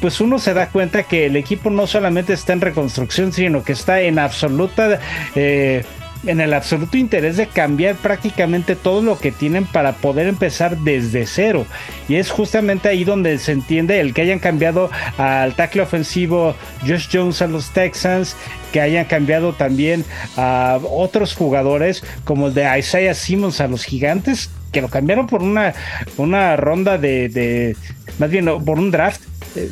[0.00, 3.72] pues uno se da cuenta que el equipo no solamente está en reconstrucción, sino que
[3.72, 5.00] está en absoluta...
[5.34, 5.84] Eh,
[6.26, 11.26] en el absoluto interés de cambiar prácticamente todo lo que tienen para poder empezar desde
[11.26, 11.66] cero.
[12.08, 16.54] Y es justamente ahí donde se entiende el que hayan cambiado al tackle ofensivo
[16.86, 18.36] Josh Jones a los Texans,
[18.72, 20.04] que hayan cambiado también
[20.36, 25.42] a otros jugadores como el de Isaiah Simmons a los Gigantes, que lo cambiaron por
[25.42, 25.74] una,
[26.16, 27.76] una ronda de,
[28.18, 29.22] más bien por un draft,
[29.56, 29.70] eh,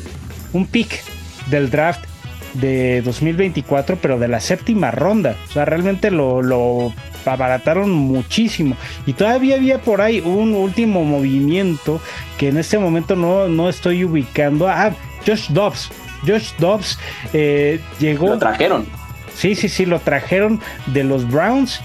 [0.51, 1.01] un pick
[1.49, 2.08] del draft
[2.53, 5.35] de 2024, pero de la séptima ronda.
[5.49, 6.93] O sea, realmente lo, lo
[7.25, 8.75] abarataron muchísimo.
[9.05, 12.01] Y todavía había por ahí un último movimiento
[12.37, 14.67] que en este momento no, no estoy ubicando.
[14.67, 14.91] Ah,
[15.25, 15.89] Josh Dobbs.
[16.25, 16.99] Josh Dobbs
[17.33, 18.29] eh, llegó.
[18.29, 18.85] Lo trajeron.
[19.33, 21.81] Sí, sí, sí, lo trajeron de los Browns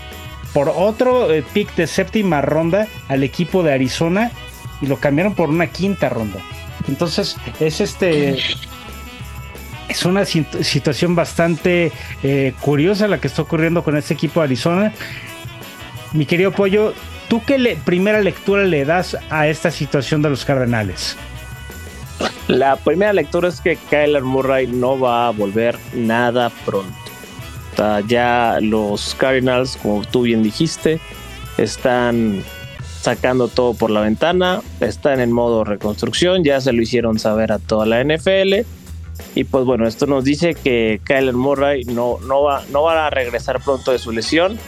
[0.53, 4.31] por otro eh, pick de séptima ronda al equipo de Arizona
[4.81, 6.40] y lo cambiaron por una quinta ronda.
[6.88, 8.37] Entonces, es este
[9.88, 11.92] es una situación bastante
[12.23, 14.92] eh, curiosa la que está ocurriendo con este equipo de Arizona.
[16.12, 16.94] Mi querido Pollo,
[17.29, 21.16] ¿tú qué primera lectura le das a esta situación de los Cardenales?
[22.49, 26.94] La primera lectura es que Kyler Murray no va a volver nada pronto.
[28.07, 31.01] ya los Cardinals, como tú bien dijiste,
[31.59, 32.42] están
[33.01, 37.59] sacando todo por la ventana, están en modo reconstrucción, ya se lo hicieron saber a
[37.59, 38.64] toda la NFL
[39.35, 43.11] y pues bueno, esto nos dice que Kyler Murray no, no, va, no va a
[43.11, 44.59] regresar pronto de su lesión.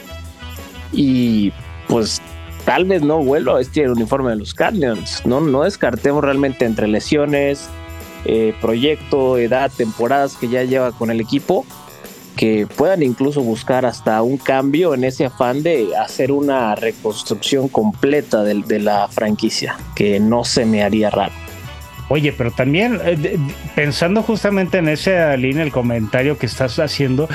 [0.93, 1.53] Y
[1.89, 2.21] pues
[2.65, 5.25] tal vez no vuelva a vestir el uniforme de los Cardinals.
[5.25, 7.69] No, no descartemos realmente entre lesiones,
[8.25, 11.65] eh, proyecto, edad, temporadas que ya lleva con el equipo,
[12.37, 18.43] que puedan incluso buscar hasta un cambio en ese afán de hacer una reconstrucción completa
[18.43, 21.46] de la franquicia, que no se me haría raro.
[22.09, 23.37] Oye, pero también eh,
[23.75, 27.29] pensando justamente en esa línea, el comentario que estás haciendo,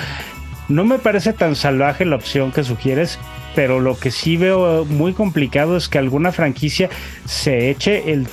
[0.70, 3.20] no me parece tan salvaje la opción que sugieres,
[3.54, 6.90] pero lo que sí veo muy complicado es que alguna franquicia
[7.26, 8.28] se eche el,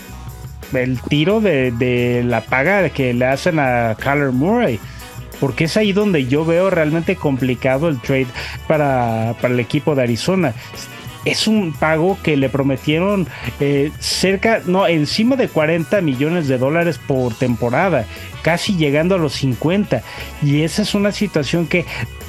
[0.72, 4.78] el tiro de, la paga que le hacen a Kyler Murray.
[5.40, 8.26] Porque es ahí donde yo veo realmente complicado el trade
[8.66, 10.52] para, para el equipo de Arizona
[11.30, 13.26] es un pago que le prometieron
[13.60, 18.06] eh, cerca, no, encima de 40 millones de dólares por temporada,
[18.42, 20.02] casi llegando a los 50.
[20.42, 21.84] Y esa es una situación que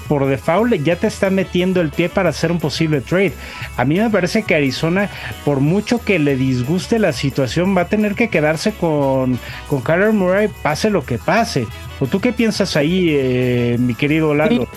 [0.07, 3.33] por default ya te está metiendo el pie para hacer un posible trade.
[3.77, 5.09] A mí me parece que Arizona,
[5.45, 10.11] por mucho que le disguste la situación, va a tener que quedarse con, con Kyler
[10.11, 11.67] Murray, pase lo que pase.
[11.99, 14.67] ¿O tú qué piensas ahí, eh, mi querido Lalo?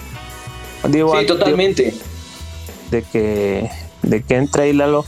[0.90, 1.94] Sí, totalmente.
[2.90, 3.70] De que
[4.03, 5.05] de que entra ahí Lalo.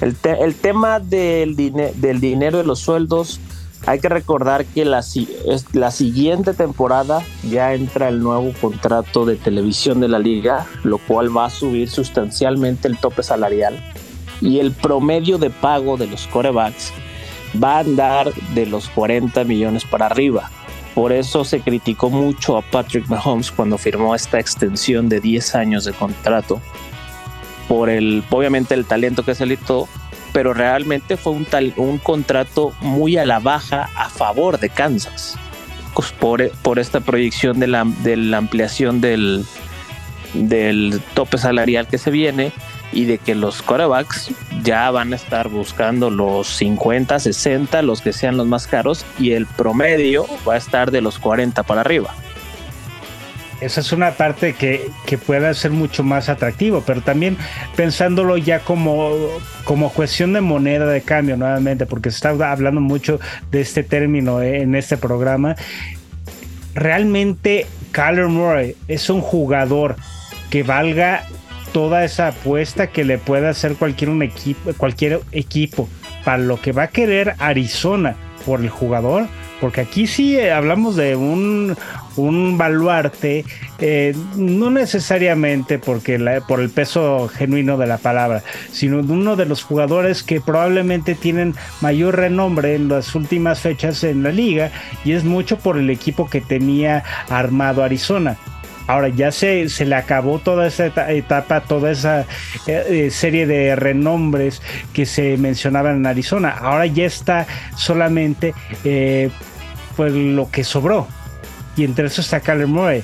[0.00, 3.40] El, tema del, del dinero de los sueldos,
[3.86, 5.02] hay que recordar que la,
[5.72, 11.34] la siguiente temporada ya entra el nuevo contrato de televisión de la liga, lo cual
[11.34, 13.82] va a subir sustancialmente el tope salarial.
[14.40, 16.92] Y el promedio de pago de los corebacks
[17.62, 20.50] va a andar de los 40 millones para arriba.
[20.94, 25.84] Por eso se criticó mucho a Patrick Mahomes cuando firmó esta extensión de 10 años
[25.84, 26.60] de contrato
[27.68, 29.58] por el, obviamente el talento que se le
[30.32, 35.38] pero realmente fue un, tal, un contrato muy a la baja a favor de Kansas.
[36.18, 39.44] por, por esta proyección de la, de la ampliación del,
[40.34, 42.52] del tope salarial que se viene
[42.92, 44.30] y de que los corebacks
[44.62, 49.32] ya van a estar buscando los 50, 60, los que sean los más caros y
[49.32, 52.14] el promedio va a estar de los 40 para arriba.
[53.64, 57.38] Esa es una parte que, que pueda ser mucho más atractivo, pero también
[57.76, 59.10] pensándolo ya como,
[59.64, 64.42] como cuestión de moneda de cambio nuevamente, porque se está hablando mucho de este término
[64.42, 65.56] en este programa.
[66.74, 69.96] Realmente Kyler Murray es un jugador
[70.50, 71.24] que valga
[71.72, 75.88] toda esa apuesta que le pueda hacer cualquier, un equipo, cualquier equipo
[76.22, 79.26] para lo que va a querer Arizona por el jugador.
[79.60, 81.76] Porque aquí sí eh, hablamos de un,
[82.16, 83.44] un baluarte,
[83.78, 89.46] eh, no necesariamente porque por el peso genuino de la palabra, sino de uno de
[89.46, 94.70] los jugadores que probablemente tienen mayor renombre en las últimas fechas en la liga
[95.04, 98.36] y es mucho por el equipo que tenía armado Arizona.
[98.86, 102.22] Ahora ya se, se le acabó toda esa etapa, toda esa
[102.66, 104.60] eh, eh, serie de renombres
[104.92, 106.50] que se mencionaban en Arizona.
[106.50, 109.30] Ahora ya está solamente eh,
[109.96, 111.08] pues lo que sobró.
[111.76, 113.02] Y entre eso está Kyler Murray.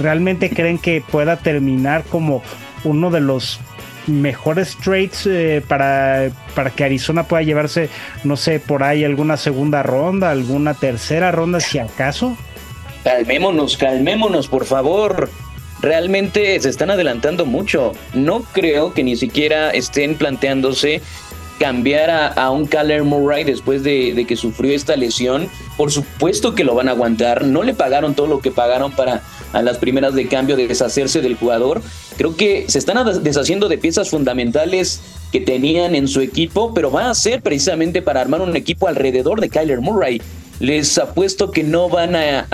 [0.00, 2.42] ¿Realmente creen que pueda terminar como
[2.84, 3.60] uno de los
[4.06, 5.28] mejores trades
[5.68, 7.90] para, para que Arizona pueda llevarse,
[8.24, 12.36] no sé, por ahí alguna segunda ronda, alguna tercera ronda, si acaso?
[13.04, 15.28] Calmémonos, calmémonos, por favor.
[15.80, 17.92] Realmente se están adelantando mucho.
[18.14, 21.02] No creo que ni siquiera estén planteándose
[21.58, 25.48] cambiar a, un Kyler Murray después de, que sufrió esta lesión.
[25.76, 27.44] Por supuesto que lo van a aguantar.
[27.44, 31.20] No le pagaron todo lo que pagaron para a las primeras de cambio de deshacerse
[31.20, 31.82] del jugador.
[32.16, 37.10] Creo que se están deshaciendo de piezas fundamentales que tenían en su equipo, pero va
[37.10, 40.22] a ser precisamente para armar un equipo alrededor de Kyler Murray
[40.62, 42.46] les apuesto que no van a,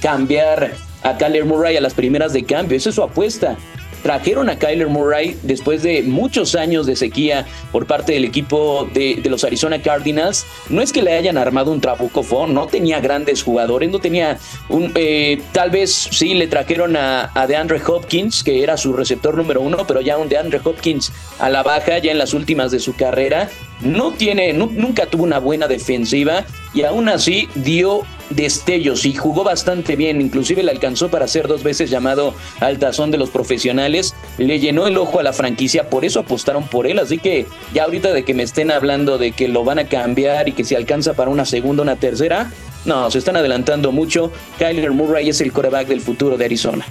[0.00, 2.76] cambiar a Kyler Murray a las primeras de cambio.
[2.76, 3.56] Esa es su apuesta
[4.02, 9.20] trajeron a Kyler Murray después de muchos años de sequía por parte del equipo de,
[9.24, 10.46] los Arizona Cardinals.
[10.68, 14.92] No es que le hayan armado un trabucofón, no tenía grandes jugadores, no tenía un.
[14.94, 19.60] Eh, tal vez sí le trajeron a, a, DeAndre Hopkins, que era su receptor número
[19.60, 22.94] uno, pero ya un DeAndre Hopkins a la baja, ya en las últimas de su
[22.94, 23.48] carrera.
[23.80, 29.96] No tiene, nunca tuvo una buena defensiva y aún así dio destellos y jugó bastante
[29.96, 34.58] bien, inclusive le alcanzó para ser dos veces llamado al tazón de los profesionales, le
[34.58, 38.12] llenó el ojo a la franquicia, por eso apostaron por él, así que ya ahorita
[38.12, 41.14] de que me estén hablando de que lo van a cambiar y que se alcanza
[41.14, 42.50] para una segunda, una tercera,
[42.84, 46.86] no, se están adelantando mucho, Kyler Murray es el coreback del futuro de Arizona.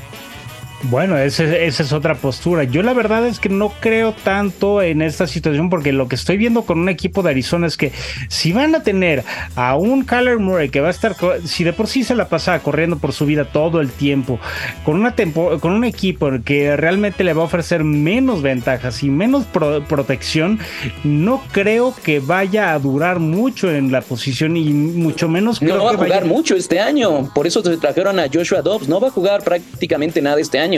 [0.83, 2.63] Bueno, esa es otra postura.
[2.63, 6.37] Yo la verdad es que no creo tanto en esta situación porque lo que estoy
[6.37, 7.91] viendo con un equipo de Arizona es que
[8.29, 9.23] si van a tener
[9.55, 12.57] a un Kyler Murray que va a estar, si de por sí se la pasa
[12.59, 14.39] corriendo por su vida todo el tiempo,
[14.85, 15.15] con, una
[15.59, 19.45] con un equipo que realmente le va a ofrecer menos ventajas y menos
[19.87, 20.59] protección,
[21.03, 25.85] no creo que vaya a durar mucho en la posición y mucho menos creo no
[25.85, 27.29] va a jugar mucho este año.
[27.33, 28.87] Por eso se trajeron a Joshua Dobbs.
[28.87, 30.68] No va a jugar prácticamente nada este año.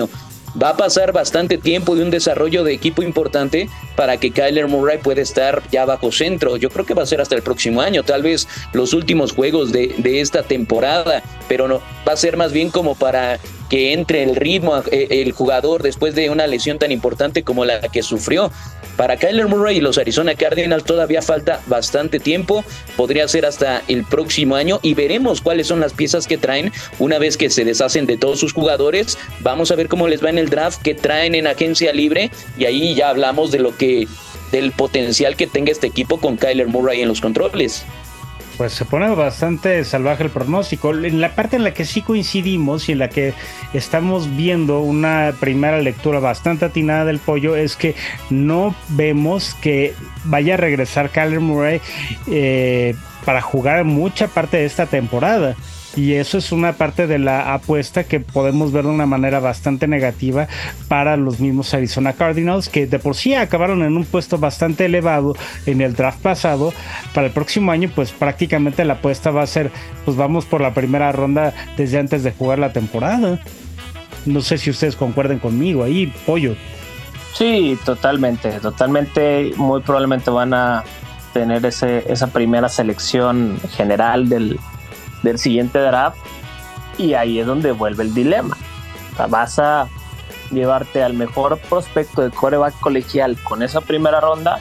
[0.62, 4.98] Va a pasar bastante tiempo de un desarrollo de equipo importante para que Kyler Murray
[4.98, 6.58] pueda estar ya bajo centro.
[6.58, 9.72] Yo creo que va a ser hasta el próximo año, tal vez los últimos juegos
[9.72, 13.40] de, de esta temporada, pero no, va a ser más bien como para
[13.72, 17.80] que entre el ritmo eh, el jugador después de una lesión tan importante como la
[17.80, 18.52] que sufrió.
[18.98, 22.66] Para Kyler Murray y los Arizona Cardinals todavía falta bastante tiempo,
[22.98, 27.18] podría ser hasta el próximo año y veremos cuáles son las piezas que traen una
[27.18, 29.18] vez que se deshacen de todos sus jugadores.
[29.40, 32.66] Vamos a ver cómo les va en el draft que traen en agencia libre y
[32.66, 34.06] ahí ya hablamos de lo que
[34.52, 37.86] del potencial que tenga este equipo con Kyler Murray en los controles
[38.58, 40.92] pues se pone bastante salvaje el pronóstico.
[40.92, 43.34] En la parte en la que sí coincidimos y en la que
[43.74, 47.96] estamos viendo una primera lectura bastante atinada del pollo es que
[48.30, 49.94] no vemos que
[50.26, 51.82] vaya a regresar Kyler Murray
[52.28, 55.56] eh, para jugar mucha parte de esta temporada.
[55.96, 59.88] Y eso es una parte de la apuesta que podemos ver de una manera bastante
[59.88, 60.48] negativa
[60.88, 65.36] para los mismos Arizona Cardinals, que de por sí acabaron en un puesto bastante elevado
[65.66, 66.74] en el draft pasado.
[67.14, 69.70] Para el próximo año, pues prácticamente la apuesta va a ser,
[70.06, 73.40] pues vamos por la primera ronda desde antes de jugar la temporada.
[74.26, 76.56] No sé si ustedes concuerden conmigo ahí, pollo.
[77.34, 79.52] Sí, totalmente, totalmente.
[79.58, 80.84] Muy probablemente van a
[81.34, 84.60] tener ese, esa primera selección general del,
[85.24, 86.18] del siguiente draft
[86.98, 88.58] y ahí es donde vuelve el dilema.
[89.30, 89.88] vas a
[90.52, 94.60] llevarte al mejor prospecto de coreback colegial con esa primera ronda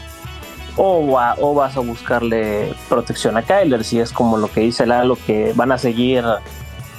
[0.77, 5.17] o, o vas a buscarle protección a Kyler si es como lo que dice lo
[5.17, 6.25] que van a seguir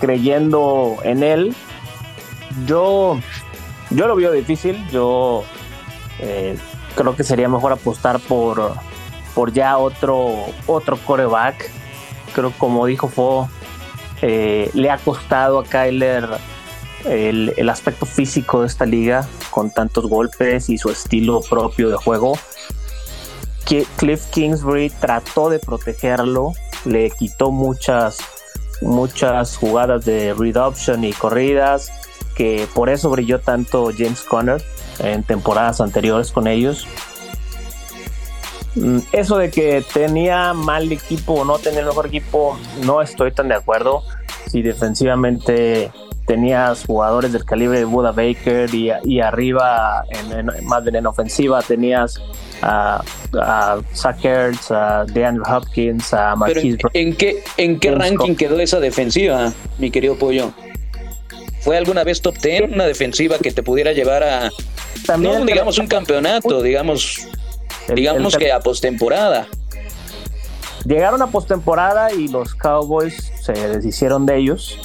[0.02, 1.56] creyendo en él.
[2.66, 3.20] Yo,
[3.92, 4.86] yo lo veo difícil.
[4.90, 5.44] Yo
[6.20, 6.58] eh,
[6.96, 8.74] creo que sería mejor apostar por,
[9.34, 11.70] por ya otro, otro coreback.
[12.34, 13.50] Creo como dijo Fo,
[14.22, 16.30] eh, le ha costado a Kyler
[17.06, 22.38] el, aspecto físico de esta liga con tantos golpes y su estilo propio de juego.
[23.96, 26.52] Cliff Kingsbury trató de protegerlo,
[26.84, 28.18] le quitó muchas,
[28.82, 31.90] muchas jugadas de read option y corridas,
[32.36, 34.62] que por eso brilló tanto James Conner
[35.00, 36.86] en temporadas anteriores con ellos.
[38.76, 43.32] Mm, eso de que tenía mal equipo o no tenía el mejor equipo, no estoy
[43.32, 44.04] tan de acuerdo.
[44.50, 45.92] Si defensivamente
[46.26, 51.06] tenías jugadores del calibre de Buda Baker y, y arriba, en, en, más bien en
[51.06, 52.22] ofensiva, tenías
[52.62, 53.04] a,
[54.24, 58.80] Ertz, a DeAndre Hopkins, a Marquise Pero en, en, qué, ¿En qué ranking quedó esa
[58.80, 60.52] defensiva, mi querido Pollo?
[61.60, 64.52] ¿Fue alguna vez top 10 una defensiva que te pudiera llevar a,
[65.06, 67.28] También no digamos, un campeonato, digamos,
[67.92, 69.48] el, digamos el, que a postemporada?
[70.86, 74.80] Llegaron a postemporada y los Cowboys se deshicieron de ellos.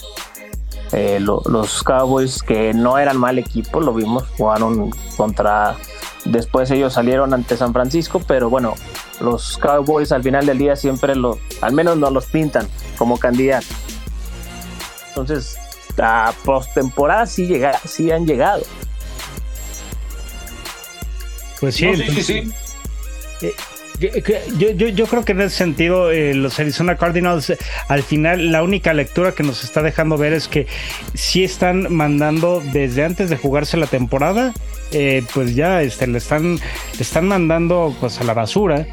[0.93, 5.77] Eh, lo, los Cowboys que no eran mal equipo, lo vimos, jugaron contra...
[6.25, 8.75] Después ellos salieron ante San Francisco, pero bueno,
[9.21, 13.69] los Cowboys al final del día siempre lo, al menos nos los pintan como candidatos.
[15.09, 15.57] Entonces,
[15.99, 18.63] a postemporada sí, llega, sí han llegado.
[21.61, 22.53] Pues sí, no, sí, sí, sí.
[23.43, 23.55] Eh,
[23.99, 27.55] yo, yo, yo, creo que en ese sentido eh, los Arizona Cardinals
[27.89, 30.67] al final la única lectura que nos está dejando ver es que
[31.15, 34.53] sí están mandando desde antes de jugarse la temporada
[34.93, 38.87] eh, pues ya este, le están le están mandando pues a la basura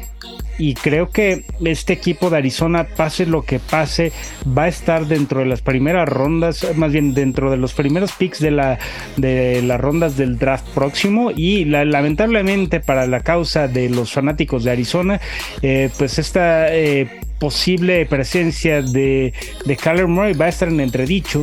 [0.58, 4.12] y creo que este equipo de Arizona, pase lo que pase,
[4.46, 8.38] va a estar dentro de las primeras rondas, más bien dentro de los primeros picks
[8.38, 8.78] de, la,
[9.16, 11.32] de las rondas del draft próximo.
[11.34, 15.20] Y la, lamentablemente para la causa de los fanáticos de Arizona,
[15.62, 19.32] eh, pues esta eh, posible presencia de,
[19.64, 21.42] de Kyler Murray va a estar en entredicho.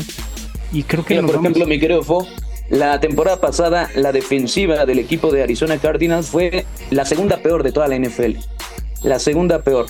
[0.71, 1.15] Y creo que...
[1.15, 2.25] Mira, por ejemplo, mi querido Fo,
[2.69, 7.73] la temporada pasada, la defensiva del equipo de Arizona Cardinals fue la segunda peor de
[7.73, 8.37] toda la NFL
[9.03, 9.87] la segunda peor.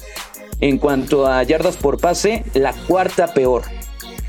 [0.60, 3.64] En cuanto a yardas por pase, la cuarta peor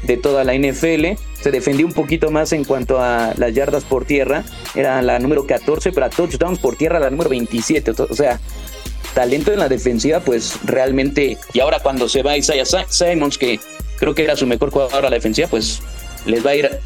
[0.03, 1.19] de toda la NFL.
[1.41, 4.45] Se defendió un poquito más en cuanto a las yardas por tierra.
[4.75, 7.93] Era la número 14, pero a touchdowns por tierra la número 27.
[7.93, 8.41] O sea,
[9.15, 11.39] talento en la defensiva, pues realmente.
[11.53, 13.61] Y ahora cuando se va Isaiah Simons, que
[13.99, 15.83] creo que era su mejor jugador a la defensiva, pues
[16.27, 16.81] les va a ir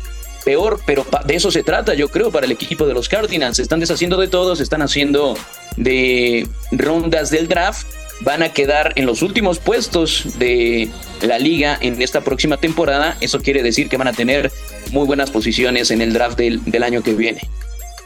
[0.47, 3.57] peor, pero de eso se trata, yo creo, para el equipo de los Cardinals.
[3.57, 5.36] Se están deshaciendo de todo, se están haciendo
[5.76, 7.88] de rondas del draft.
[8.20, 10.88] Van a quedar en los últimos puestos de
[11.20, 13.16] la liga en esta próxima temporada.
[13.20, 14.53] Eso quiere decir que van a tener
[14.92, 17.40] muy buenas posiciones en el draft del, del año que viene.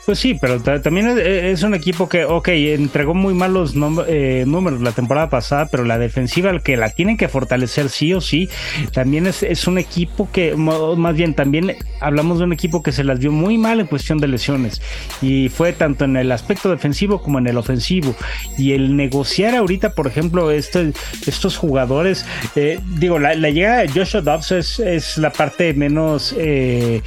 [0.06, 3.74] Pues sí, pero también es un equipo que, ok, entregó muy malos
[4.08, 8.20] eh, números la temporada pasada, pero la defensiva, que la tienen que fortalecer sí o
[8.20, 8.48] sí,
[8.92, 13.04] también es, es un equipo que, más bien, también hablamos de un equipo que se
[13.04, 14.80] las vio muy mal en cuestión de lesiones.
[15.20, 18.14] Y fue tanto en el aspecto defensivo como en el ofensivo.
[18.56, 20.92] Y el negociar ahorita, por ejemplo, este,
[21.26, 22.24] estos jugadores,
[22.56, 26.34] eh, digo, la, la, llegada de Joshua Dobbs es, es la parte menos...
[26.38, 27.02] Eh,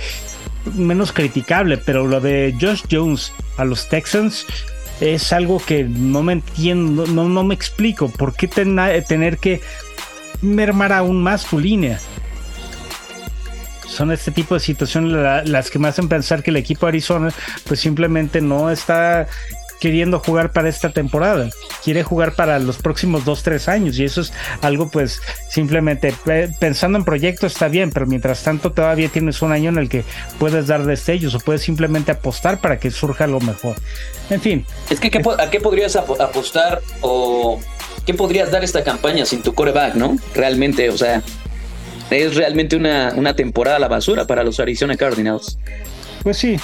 [0.73, 4.45] menos criticable, pero lo de Josh Jones a los Texans
[5.01, 8.09] es algo que no me entiendo, no, no me explico.
[8.09, 9.61] ¿Por qué ten, tener que
[10.41, 11.99] mermar aún más tu línea?
[13.87, 16.91] Son este tipo de situaciones la, las que me hacen pensar que el equipo de
[16.91, 17.29] Arizona
[17.65, 19.27] pues simplemente no está
[19.83, 21.49] queriendo jugar para esta temporada,
[21.83, 24.31] quiere jugar para los próximos 2-3 años y eso es
[24.61, 26.15] algo pues simplemente
[26.57, 30.05] pensando en proyectos está bien, pero mientras tanto todavía tienes un año en el que
[30.39, 33.75] puedes dar destellos o puedes simplemente apostar para que surja algo mejor.
[34.29, 34.65] En fin.
[34.89, 35.07] Es que
[35.37, 37.59] ¿a qué podrías apostar o
[38.05, 40.17] qué podrías dar esta campaña sin tu coreback, no?
[40.33, 41.21] Realmente, o sea,
[42.09, 45.57] es realmente una, una temporada a la basura para los Arizona Cardinals.
[46.23, 46.57] Pues sí,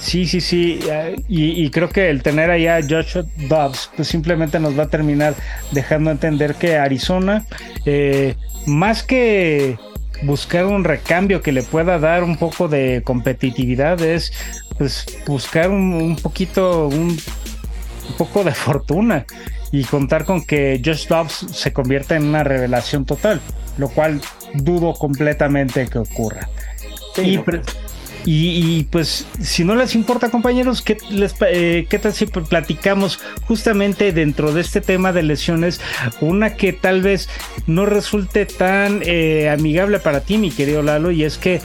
[0.00, 0.80] Sí, sí, sí.
[1.28, 4.88] Y, y, creo que el tener allá a Joshua Dobbs, pues simplemente nos va a
[4.88, 5.34] terminar
[5.72, 7.44] dejando entender que Arizona,
[7.84, 8.34] eh,
[8.66, 9.78] más que
[10.22, 14.32] buscar un recambio que le pueda dar un poco de competitividad, es
[14.78, 19.26] pues buscar un, un poquito, un, un, poco de fortuna
[19.70, 23.40] y contar con que Josh Dobbs se convierta en una revelación total,
[23.76, 24.20] lo cual
[24.54, 26.48] dudo completamente que ocurra.
[27.14, 27.38] Sí, y,
[28.24, 34.12] Y, pues, si no les importa, compañeros, ¿qué, les, eh, ¿qué tal si platicamos justamente
[34.12, 35.80] dentro de este tema de lesiones?
[36.20, 37.28] Una que tal vez
[37.66, 41.60] no resulte tan eh, amigable para ti, mi querido Lalo, y es que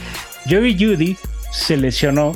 [0.48, 1.16] Joey Judy
[1.52, 2.32] se lesionó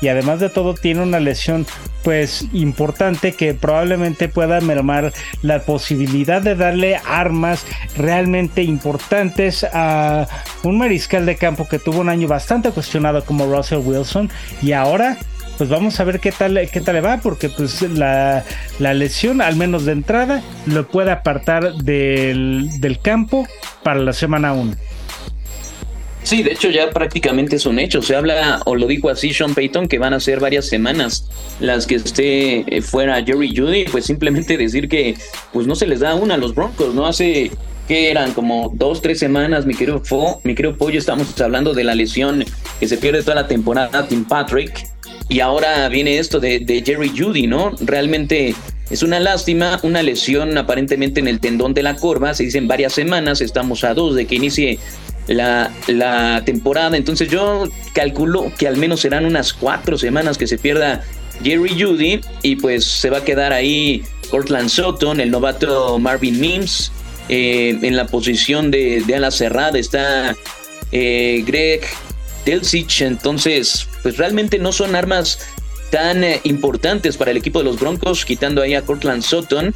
[0.00, 1.66] y además de todo tiene una lesión
[2.02, 7.64] pues importante que probablemente pueda mermar la posibilidad de darle armas
[7.96, 10.26] realmente importantes a
[10.62, 14.30] un mariscal de campo que tuvo un año bastante cuestionado como Russell Wilson
[14.62, 15.18] y ahora
[15.60, 18.42] pues vamos a ver qué tal, qué tal le va, porque pues la,
[18.78, 23.46] lesión, al menos de entrada, lo puede apartar del, del campo
[23.82, 24.74] para la semana 1.
[26.22, 28.02] Sí, de hecho ya prácticamente es un hecho.
[28.02, 31.28] Se habla, o lo dijo así Sean Payton, que van a ser varias semanas
[31.60, 33.84] las que esté eh, fuera Jerry Judy.
[33.84, 35.16] Pues simplemente decir que
[35.52, 37.06] pues no se les da una a los Broncos, ¿no?
[37.06, 37.50] Hace
[37.88, 41.82] que eran como dos, tres semanas, mi querido Fo, mi querido Pollo, estamos hablando de
[41.82, 42.44] la lesión
[42.78, 44.86] que se pierde toda la temporada, Tim Patrick.
[45.28, 47.72] Y ahora viene esto de, de Jerry Judy, ¿no?
[47.80, 48.54] Realmente
[48.90, 52.92] es una lástima, una lesión aparentemente en el tendón de la corva, se dicen varias
[52.92, 54.78] semanas, estamos a dos de que inicie
[55.30, 56.96] la, la temporada.
[56.96, 61.02] Entonces yo calculo que al menos serán unas cuatro semanas que se pierda
[61.42, 66.92] Jerry Judy y pues se va a quedar ahí Cortland Sutton, el novato Marvin Mims.
[67.32, 70.34] Eh, en la posición de, de ala cerrada está
[70.90, 71.82] eh, Greg
[72.44, 73.02] Delsich.
[73.02, 75.38] Entonces, pues realmente no son armas
[75.92, 79.72] tan eh, importantes para el equipo de los Broncos, quitando ahí a Cortland Sutton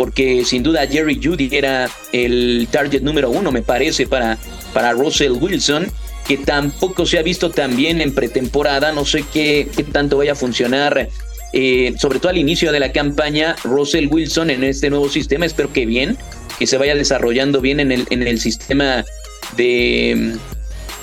[0.00, 4.38] porque sin duda Jerry Judy era el target número uno, me parece, para,
[4.72, 5.86] para Russell Wilson,
[6.26, 10.36] que tampoco se ha visto tan bien en pretemporada, no sé qué, tanto vaya a
[10.36, 11.08] funcionar.
[11.52, 15.72] Eh, sobre todo al inicio de la campaña, Russell Wilson en este nuevo sistema, espero
[15.72, 16.16] que bien,
[16.58, 19.04] que se vaya desarrollando bien en el, en el sistema
[19.56, 20.36] de,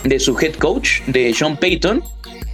[0.06, 2.02] de su head coach, de Sean Payton,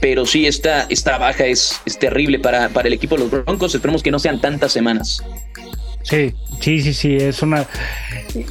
[0.02, 3.76] pero sí, esta, esta baja es, es terrible para, para el equipo de los Broncos,
[3.76, 5.24] esperemos que no sean tantas semanas.
[6.04, 7.66] Sí, sí, sí, sí, es una...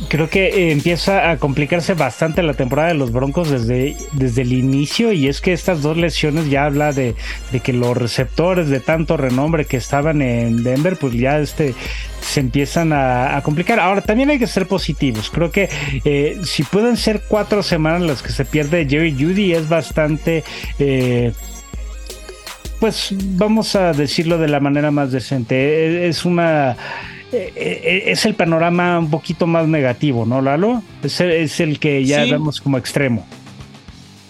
[0.08, 5.12] Creo que empieza a complicarse bastante la temporada de los Broncos desde, desde el inicio
[5.12, 7.14] y es que estas dos lesiones ya habla de,
[7.62, 11.74] que los receptores de tanto renombre que estaban en Denver, pues ya este,
[12.20, 13.80] se empiezan a, complicar.
[13.80, 15.30] Ahora, también hay que ser positivos.
[15.30, 15.68] Creo que
[16.04, 20.42] eh, si pueden ser cuatro semanas las que se pierde Jerry Judy es bastante...
[20.78, 21.32] Eh,
[22.80, 26.08] pues vamos a decirlo de la manera más decente.
[26.08, 26.76] Es una
[27.32, 30.82] es el panorama un poquito más negativo, ¿no, Lalo?
[31.02, 31.20] Es
[31.60, 33.26] el, que ya vemos como extremo.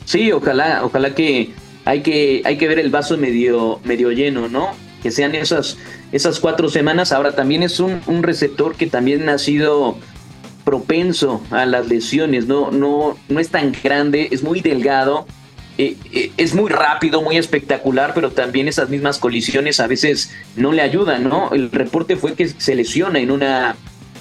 [0.04, 1.50] Sí, ojalá, ojalá que
[1.84, 4.70] hay que, hay que ver el vaso medio, medio lleno, ¿no?
[5.02, 5.78] Que sean esas,
[6.12, 7.12] esas cuatro semanas.
[7.12, 9.96] Ahora también es un, un receptor que también ha sido
[10.64, 15.26] propenso a las lesiones, no, no, no es tan grande, es muy delgado
[15.82, 20.70] eh, eh, es muy rápido, muy espectacular, pero también esas mismas colisiones a veces no
[20.70, 21.50] le ayudan, ¿no?
[21.52, 23.74] El reporte fue que se lesiona en una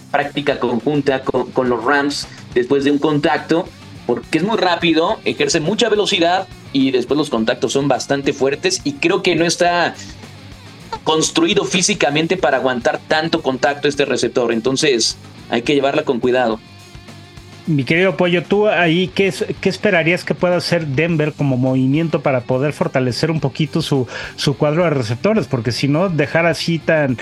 [0.09, 3.67] práctica conjunta con, los Rams después de un contacto,
[4.07, 8.93] porque es muy rápido, ejerce mucha velocidad y después los contactos son bastante fuertes y
[8.93, 9.93] creo que no está
[11.03, 15.15] construido físicamente para aguantar tanto contacto este receptor, entonces
[15.51, 16.59] hay que llevarla con cuidado.
[17.67, 19.31] Mi querido Pollo, tú ahí, ¿qué,
[19.61, 24.57] ¿qué, esperarías que pueda hacer Denver como movimiento para poder fortalecer un poquito su, su
[24.57, 25.47] cuadro de receptores?
[25.47, 27.17] Porque si no, dejar así tan,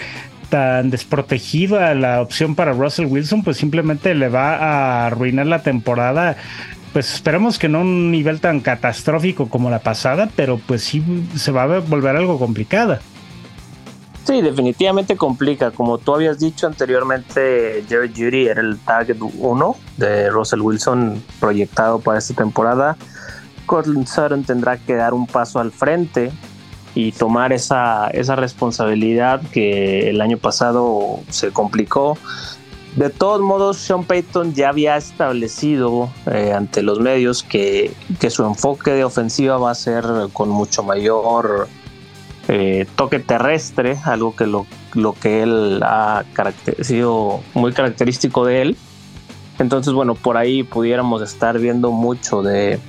[0.50, 6.38] tan desprotegida la opción para Russell Wilson, pues simplemente le va a arruinar la temporada.
[6.94, 11.04] Pues esperemos que no un nivel tan catastrófico como la pasada, pero pues sí
[11.36, 13.02] se va a volver algo complicada.
[14.26, 15.72] Sí, definitivamente complica.
[15.72, 22.00] Como tú habías dicho anteriormente, Jerry Judy era el target 1 de Russell Wilson proyectado
[22.00, 22.96] para esta temporada.
[23.66, 26.32] Cortland Sutton tendrá que dar un paso al frente
[26.96, 32.18] y tomar esa, esa responsabilidad que el año pasado se complicó.
[32.96, 38.44] De todos modos, Sean Payton ya había establecido eh, ante los medios que, que, su
[38.44, 40.04] enfoque de ofensiva va a ser
[40.34, 41.68] con mucho mayor
[42.52, 46.24] eh, toque terrestre, algo que lo, lo que él ha
[46.82, 48.78] sido muy característico de él.
[49.60, 52.80] Entonces, bueno, por ahí pudiéramos estar viendo mucho de,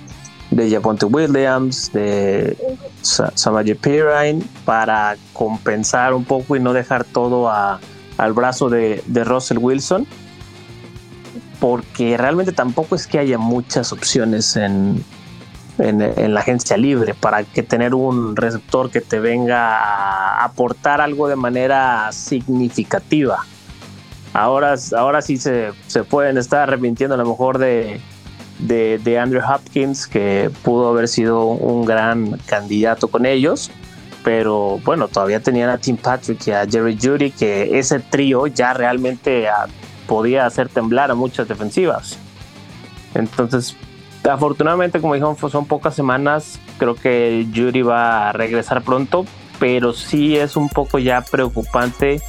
[0.50, 2.56] de Japonte Williams, de
[3.02, 9.58] Samaje Pirine, para compensar un poco y no dejar todo al brazo de, de Russell
[9.58, 10.06] Wilson
[11.61, 15.04] porque realmente tampoco es que haya muchas opciones en,
[15.81, 21.28] en, la agencia libre para que tener un receptor que te venga a aportar algo
[21.28, 23.45] de manera significativa.
[24.33, 28.01] Ahora, ahora sí se, se pueden estar arrepintiendo a lo mejor de,
[28.61, 33.70] de, Andrew Hopkins, que pudo haber sido un gran candidato con ellos.
[34.22, 38.74] Pero bueno, todavía tenían a Tim Patrick y a Jerry Judy, que ese trío ya
[38.74, 39.66] realmente ah,
[40.07, 42.18] podía hacer temblar a muchas defensivas.
[43.14, 43.76] Entonces,
[44.29, 46.59] afortunadamente, como dijeron, son pocas semanas.
[46.79, 49.25] Creo que Judy va a regresar pronto,
[49.59, 52.21] pero sí es un poco ya preocupante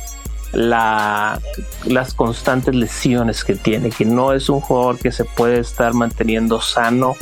[0.54, 1.40] la,
[1.86, 6.62] las constantes lesiones que tiene, que no es un jugador que se puede estar manteniendo
[6.62, 7.16] sano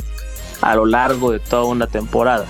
[0.60, 2.46] a lo largo de toda una temporada.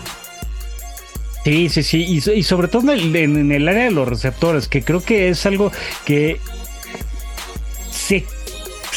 [1.45, 5.31] Sí, sí, sí, y, sobre todo en el área de los receptores, que creo que
[5.31, 5.73] es algo
[6.05, 6.39] que
[7.91, 8.27] se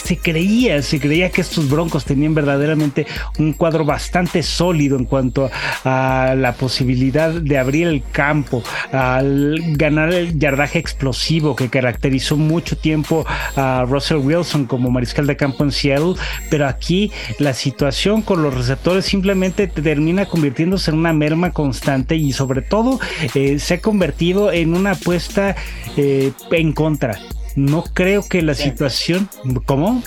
[0.03, 3.07] se creía, se creía que estos Broncos tenían verdaderamente
[3.39, 5.49] un cuadro bastante sólido en cuanto
[5.83, 12.77] a la posibilidad de abrir el campo, al ganar el yardaje explosivo que caracterizó mucho
[12.77, 13.25] tiempo
[13.55, 16.15] a Russell Wilson como mariscal de campo en Seattle,
[16.49, 22.33] pero aquí la situación con los receptores simplemente termina convirtiéndose en una merma constante y
[22.33, 22.99] sobre todo
[23.35, 25.55] eh, se ha convertido en una apuesta
[25.95, 27.19] eh, en contra
[27.55, 29.29] no creo que la situación.
[29.65, 30.01] ¿Cómo?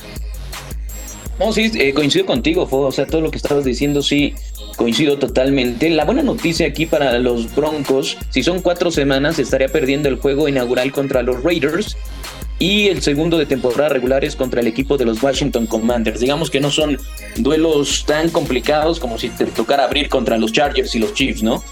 [1.39, 2.81] No, sí, eh, coincido contigo, Fo.
[2.81, 4.35] O sea, todo lo que estabas diciendo, sí,
[4.77, 5.91] coincido totalmente.
[5.91, 10.49] La buena noticia aquí para los Broncos, si son cuatro semanas, estaría perdiendo el juego
[10.49, 11.97] inaugural contra los Raiders
[12.59, 16.21] y el segundo de temporada regular es contra el equipo de los Washington Commanders.
[16.21, 16.99] Digamos que no son
[17.37, 21.63] duelos tan complicados como si te tocara abrir contra los Chargers y los Chiefs, ¿no?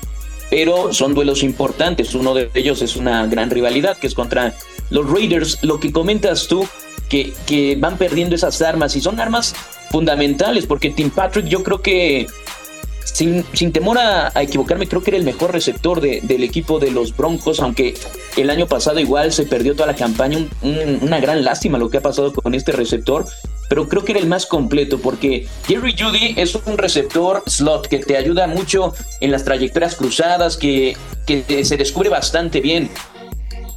[0.50, 2.14] Pero son duelos importantes.
[2.14, 4.54] Uno de ellos es una gran rivalidad que es contra
[4.90, 6.66] los Raiders, lo que comentas tú,
[7.08, 9.54] que, que van perdiendo esas armas y son armas
[9.90, 12.26] fundamentales, porque Tim Patrick yo creo que
[13.04, 17.16] sin, sin, temor a, equivocarme, creo que era el mejor receptor del equipo de los
[17.16, 17.94] Broncos, aunque
[18.36, 22.02] el año pasado igual se perdió toda la campaña, una gran lástima lo que ha
[22.02, 23.26] pasado con este receptor,
[23.68, 27.98] pero creo que era el más completo porque Jerry Judy es un receptor slot que
[27.98, 32.90] te ayuda mucho en las trayectorias cruzadas, que, que se descubre bastante bien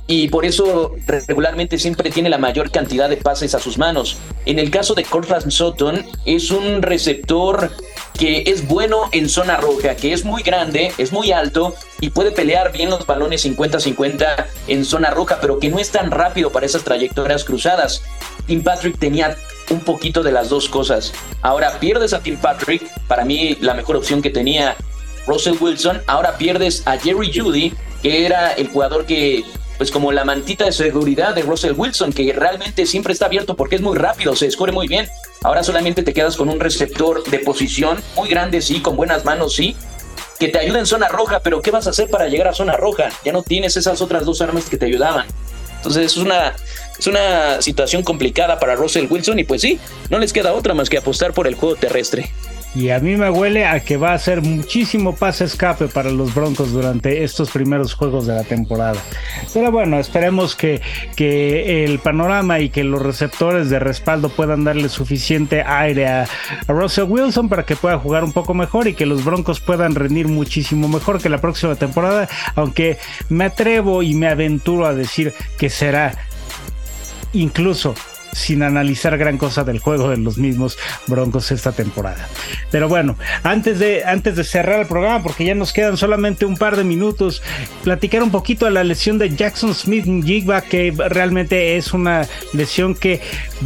[0.07, 4.17] y por eso regularmente siempre tiene la mayor cantidad de pases a sus manos.
[4.45, 7.69] En el caso de Cortland Sutton, es un receptor
[8.17, 12.31] que es bueno en zona roja, que es muy grande, es muy alto y puede
[12.31, 16.65] pelear bien los balones 50-50 en zona roja, pero que no es tan rápido para
[16.65, 18.01] esas trayectorias cruzadas.
[18.47, 19.37] Tim Patrick tenía
[19.69, 21.13] un poquito de las dos cosas.
[21.41, 24.77] Ahora pierdes a Tim Patrick, para mí la mejor opción que tenía
[25.27, 26.01] Russell Wilson.
[26.07, 29.43] Ahora pierdes a Jerry Judy, que era el jugador que
[29.78, 33.75] pues como la mantita de seguridad de Russell Wilson, que realmente siempre está abierto porque
[33.75, 35.07] es muy rápido, se descubre muy bien.
[35.43, 39.55] Ahora solamente te quedas con un receptor de posición muy grande, sí, con buenas manos,
[39.55, 39.75] sí,
[40.39, 42.73] que te ayuda en zona roja, pero ¿qué vas a hacer para llegar a zona
[42.73, 43.09] roja?
[43.23, 45.28] Ya no tienes esas otras dos armas que te ayudaban.
[45.78, 46.55] Entonces es una,
[46.97, 50.89] es una situación complicada para Russell Wilson y pues sí, no les queda otra más
[50.89, 52.32] que apostar por el juego terrestre.
[52.76, 56.34] Y a mí me huele a que va a ser muchísimo pase escape para los
[56.34, 59.01] Broncos durante estos primeros juegos de la temporada.
[59.53, 60.82] Pero bueno, esperemos que,
[61.15, 66.28] que el panorama y que los receptores de respaldo puedan darle suficiente aire a,
[66.68, 70.28] Russell Wilson para que pueda jugar un poco mejor y que los Broncos puedan rendir
[70.28, 72.28] muchísimo mejor que la próxima temporada.
[72.55, 72.97] Aunque
[73.30, 76.13] me atrevo y me aventuro a decir que será
[77.34, 77.95] incluso
[78.32, 82.28] sin analizar gran cosa del juego de los mismos Broncos esta temporada.
[82.71, 86.57] Pero bueno, antes de, antes de cerrar el programa, porque ya nos quedan solamente un
[86.57, 87.41] par de minutos,
[87.84, 92.95] platicar un poquito de la lesión de Jackson Smith Jigba, que realmente es una lesión
[92.95, 93.21] que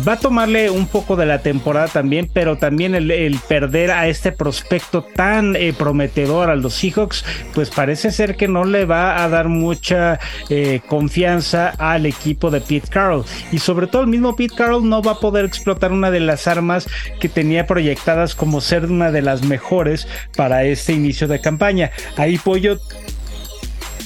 [0.07, 4.32] va a tomarle un poco de la temporada también, pero también el, perder a este
[4.32, 9.30] prospecto tan eh, prometedor a los Seahawks, pues parece ser que no le va a
[9.30, 13.26] dar mucha eh, confianza al equipo de Pete Carroll.
[13.51, 16.47] Y sobre todo el mismo Pete Carroll no va a poder explotar una de las
[16.47, 16.88] armas
[17.20, 21.91] que tenía proyectadas como ser una de las mejores para este inicio de campaña.
[22.18, 22.80] Ahí Pollo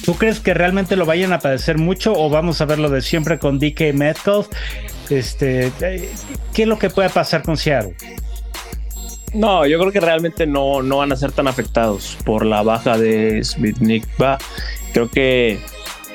[0.06, 3.02] ¿Tú crees que realmente lo vayan a padecer mucho o vamos a ver lo de
[3.02, 4.46] siempre con DK Metcalf?
[5.10, 5.72] Este,
[6.54, 7.96] ¿Qué es lo que puede pasar con Seattle?
[9.34, 12.96] No, yo creo que realmente no, no van a ser tan afectados por la baja
[12.96, 14.38] de Smith Nickba.
[14.92, 15.58] Creo que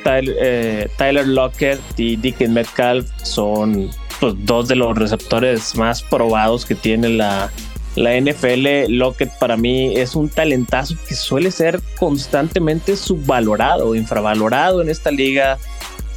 [0.06, 3.90] Tyler, eh, Tyler Lockett y DK Metcalf son
[4.22, 7.52] pues, dos de los receptores más probados que tiene la,
[7.96, 14.90] la NFL, Lockett para mí es un talentazo que suele ser constantemente subvalorado, infravalorado en
[14.90, 15.58] esta liga.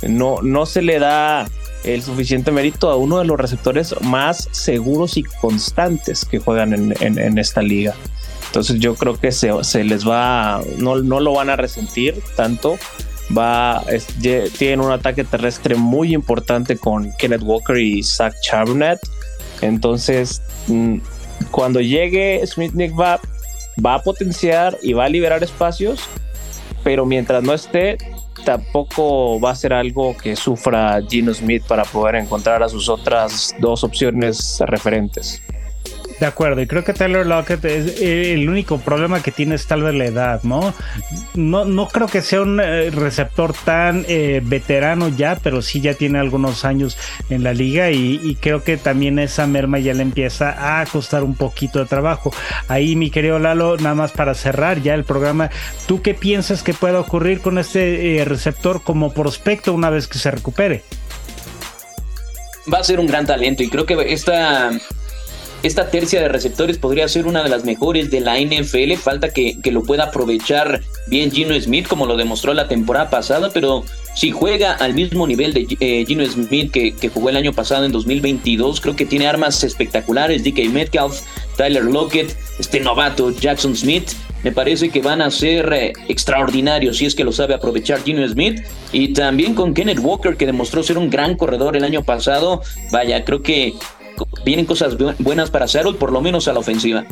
[0.03, 1.47] No, no se le da
[1.83, 7.39] el suficiente mérito a uno de los receptores más seguros y constantes que juegan en,
[7.39, 7.95] esta liga.
[8.47, 12.79] Entonces yo creo que se, les va, no, no, lo van a resentir tanto.
[13.37, 13.83] Va,
[14.59, 18.99] tienen un ataque terrestre muy importante con Kenneth Walker y Zach Charbonnet.
[19.63, 20.99] Entonces, mm,
[21.51, 23.21] cuando llegue Smith va,
[23.85, 26.01] va a potenciar y va a liberar espacios,
[26.83, 27.99] pero mientras no esté,
[28.45, 33.55] tampoco va a ser algo que sufra Gino Smith para poder encontrar a sus otras
[33.59, 35.43] dos opciones referentes.
[36.21, 39.67] De acuerdo, y creo que Taylor Lockett es eh, el único problema que tiene es
[39.67, 40.73] tal vez la edad, ¿no?
[41.35, 45.95] No, no creo que sea un eh, receptor tan eh, veterano ya, pero sí ya
[45.95, 46.97] tiene algunos años
[47.31, 51.35] en la liga y, creo que también esa merma ya le empieza a costar un
[51.35, 52.33] poquito de trabajo.
[52.69, 55.51] Ahí, mi querido Lalo, nada más para cerrar ya el programa,
[55.87, 60.31] ¿tú qué piensas que pueda ocurrir con este receptor como prospecto una vez que se
[60.31, 60.83] recupere?
[62.73, 64.71] Va a ser un gran talento y creo que esta
[65.67, 68.93] esta tercia de receptores podría ser una de las mejores de la NFL.
[68.95, 73.85] Falta que, lo pueda aprovechar bien Gino Smith, como lo demostró la temporada pasada, pero
[74.15, 77.93] si juega al mismo nivel de eh, Gino Smith que, jugó el año pasado en
[77.93, 80.45] 2022, creo que tiene armas espectaculares.
[80.45, 81.21] DK Metcalf,
[81.57, 84.11] Tyler Lockett, este novato Jackson Smith.
[84.45, 88.29] Me parece que van a ser eh, extraordinarios si es que lo sabe aprovechar Gino
[88.29, 88.61] Smith.
[88.93, 92.61] Y también con Kenneth Walker, que demostró ser un gran corredor el año pasado.
[92.93, 93.73] Vaya, creo que
[94.45, 97.05] vienen cosas buenas para Seattle, por lo menos a la ofensiva.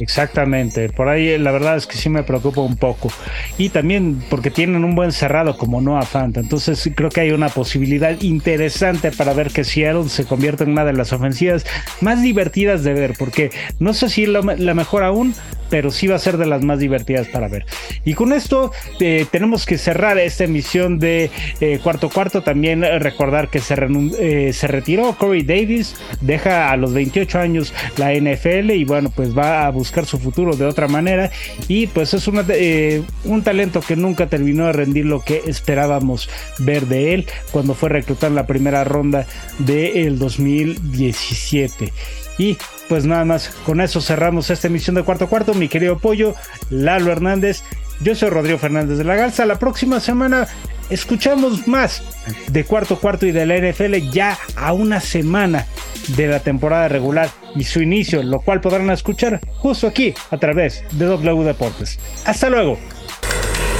[0.00, 3.10] Exactamente, por ahí la verdad es que sí me preocupa un poco.
[3.58, 6.40] Y también porque tienen un buen cerrado como Noah Fanta.
[6.40, 10.84] Entonces creo que hay una posibilidad interesante para ver que Seattle se convierta en una
[10.84, 11.66] de las ofensivas
[12.00, 13.14] más divertidas de ver.
[13.18, 15.34] Porque no sé si la, la mejor aún,
[15.70, 17.64] pero sí va a ser de las más divertidas para ver.
[18.04, 21.30] Y con esto eh, tenemos que cerrar esta emisión de
[21.60, 22.42] eh, cuarto cuarto.
[22.42, 23.76] También recordar que se,
[24.18, 29.36] eh, se retiró Corey Davis, deja a los 28 años la NFL y bueno, pues
[29.36, 31.30] va a buscar su futuro de otra manera
[31.68, 36.28] y pues es una, eh, un talento que nunca terminó de rendir lo que esperábamos
[36.58, 39.26] ver de él cuando fue reclutado en la primera ronda
[39.58, 41.92] del 2017.
[42.38, 42.56] Y
[42.88, 45.54] pues nada más, con eso cerramos esta emisión de cuarto cuarto.
[45.54, 46.34] Mi querido Pollo,
[46.70, 47.62] Lalo Hernández,
[48.00, 49.46] yo soy Rodrigo Fernández de la Garza.
[49.46, 50.48] La próxima semana
[50.88, 52.02] escuchamos más
[52.48, 55.66] de cuarto cuarto y de la NFL ya a una semana
[56.08, 60.82] de la temporada regular y su inicio, lo cual podrán escuchar justo aquí a través
[60.92, 61.98] de W Deportes.
[62.24, 62.78] Hasta luego.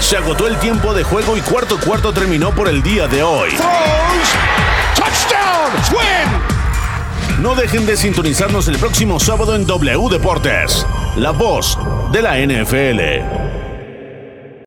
[0.00, 3.50] Se agotó el tiempo de juego y cuarto cuarto terminó por el día de hoy.
[7.40, 11.78] No dejen de sintonizarnos el próximo sábado en W Deportes, la voz
[12.12, 13.49] de la NFL.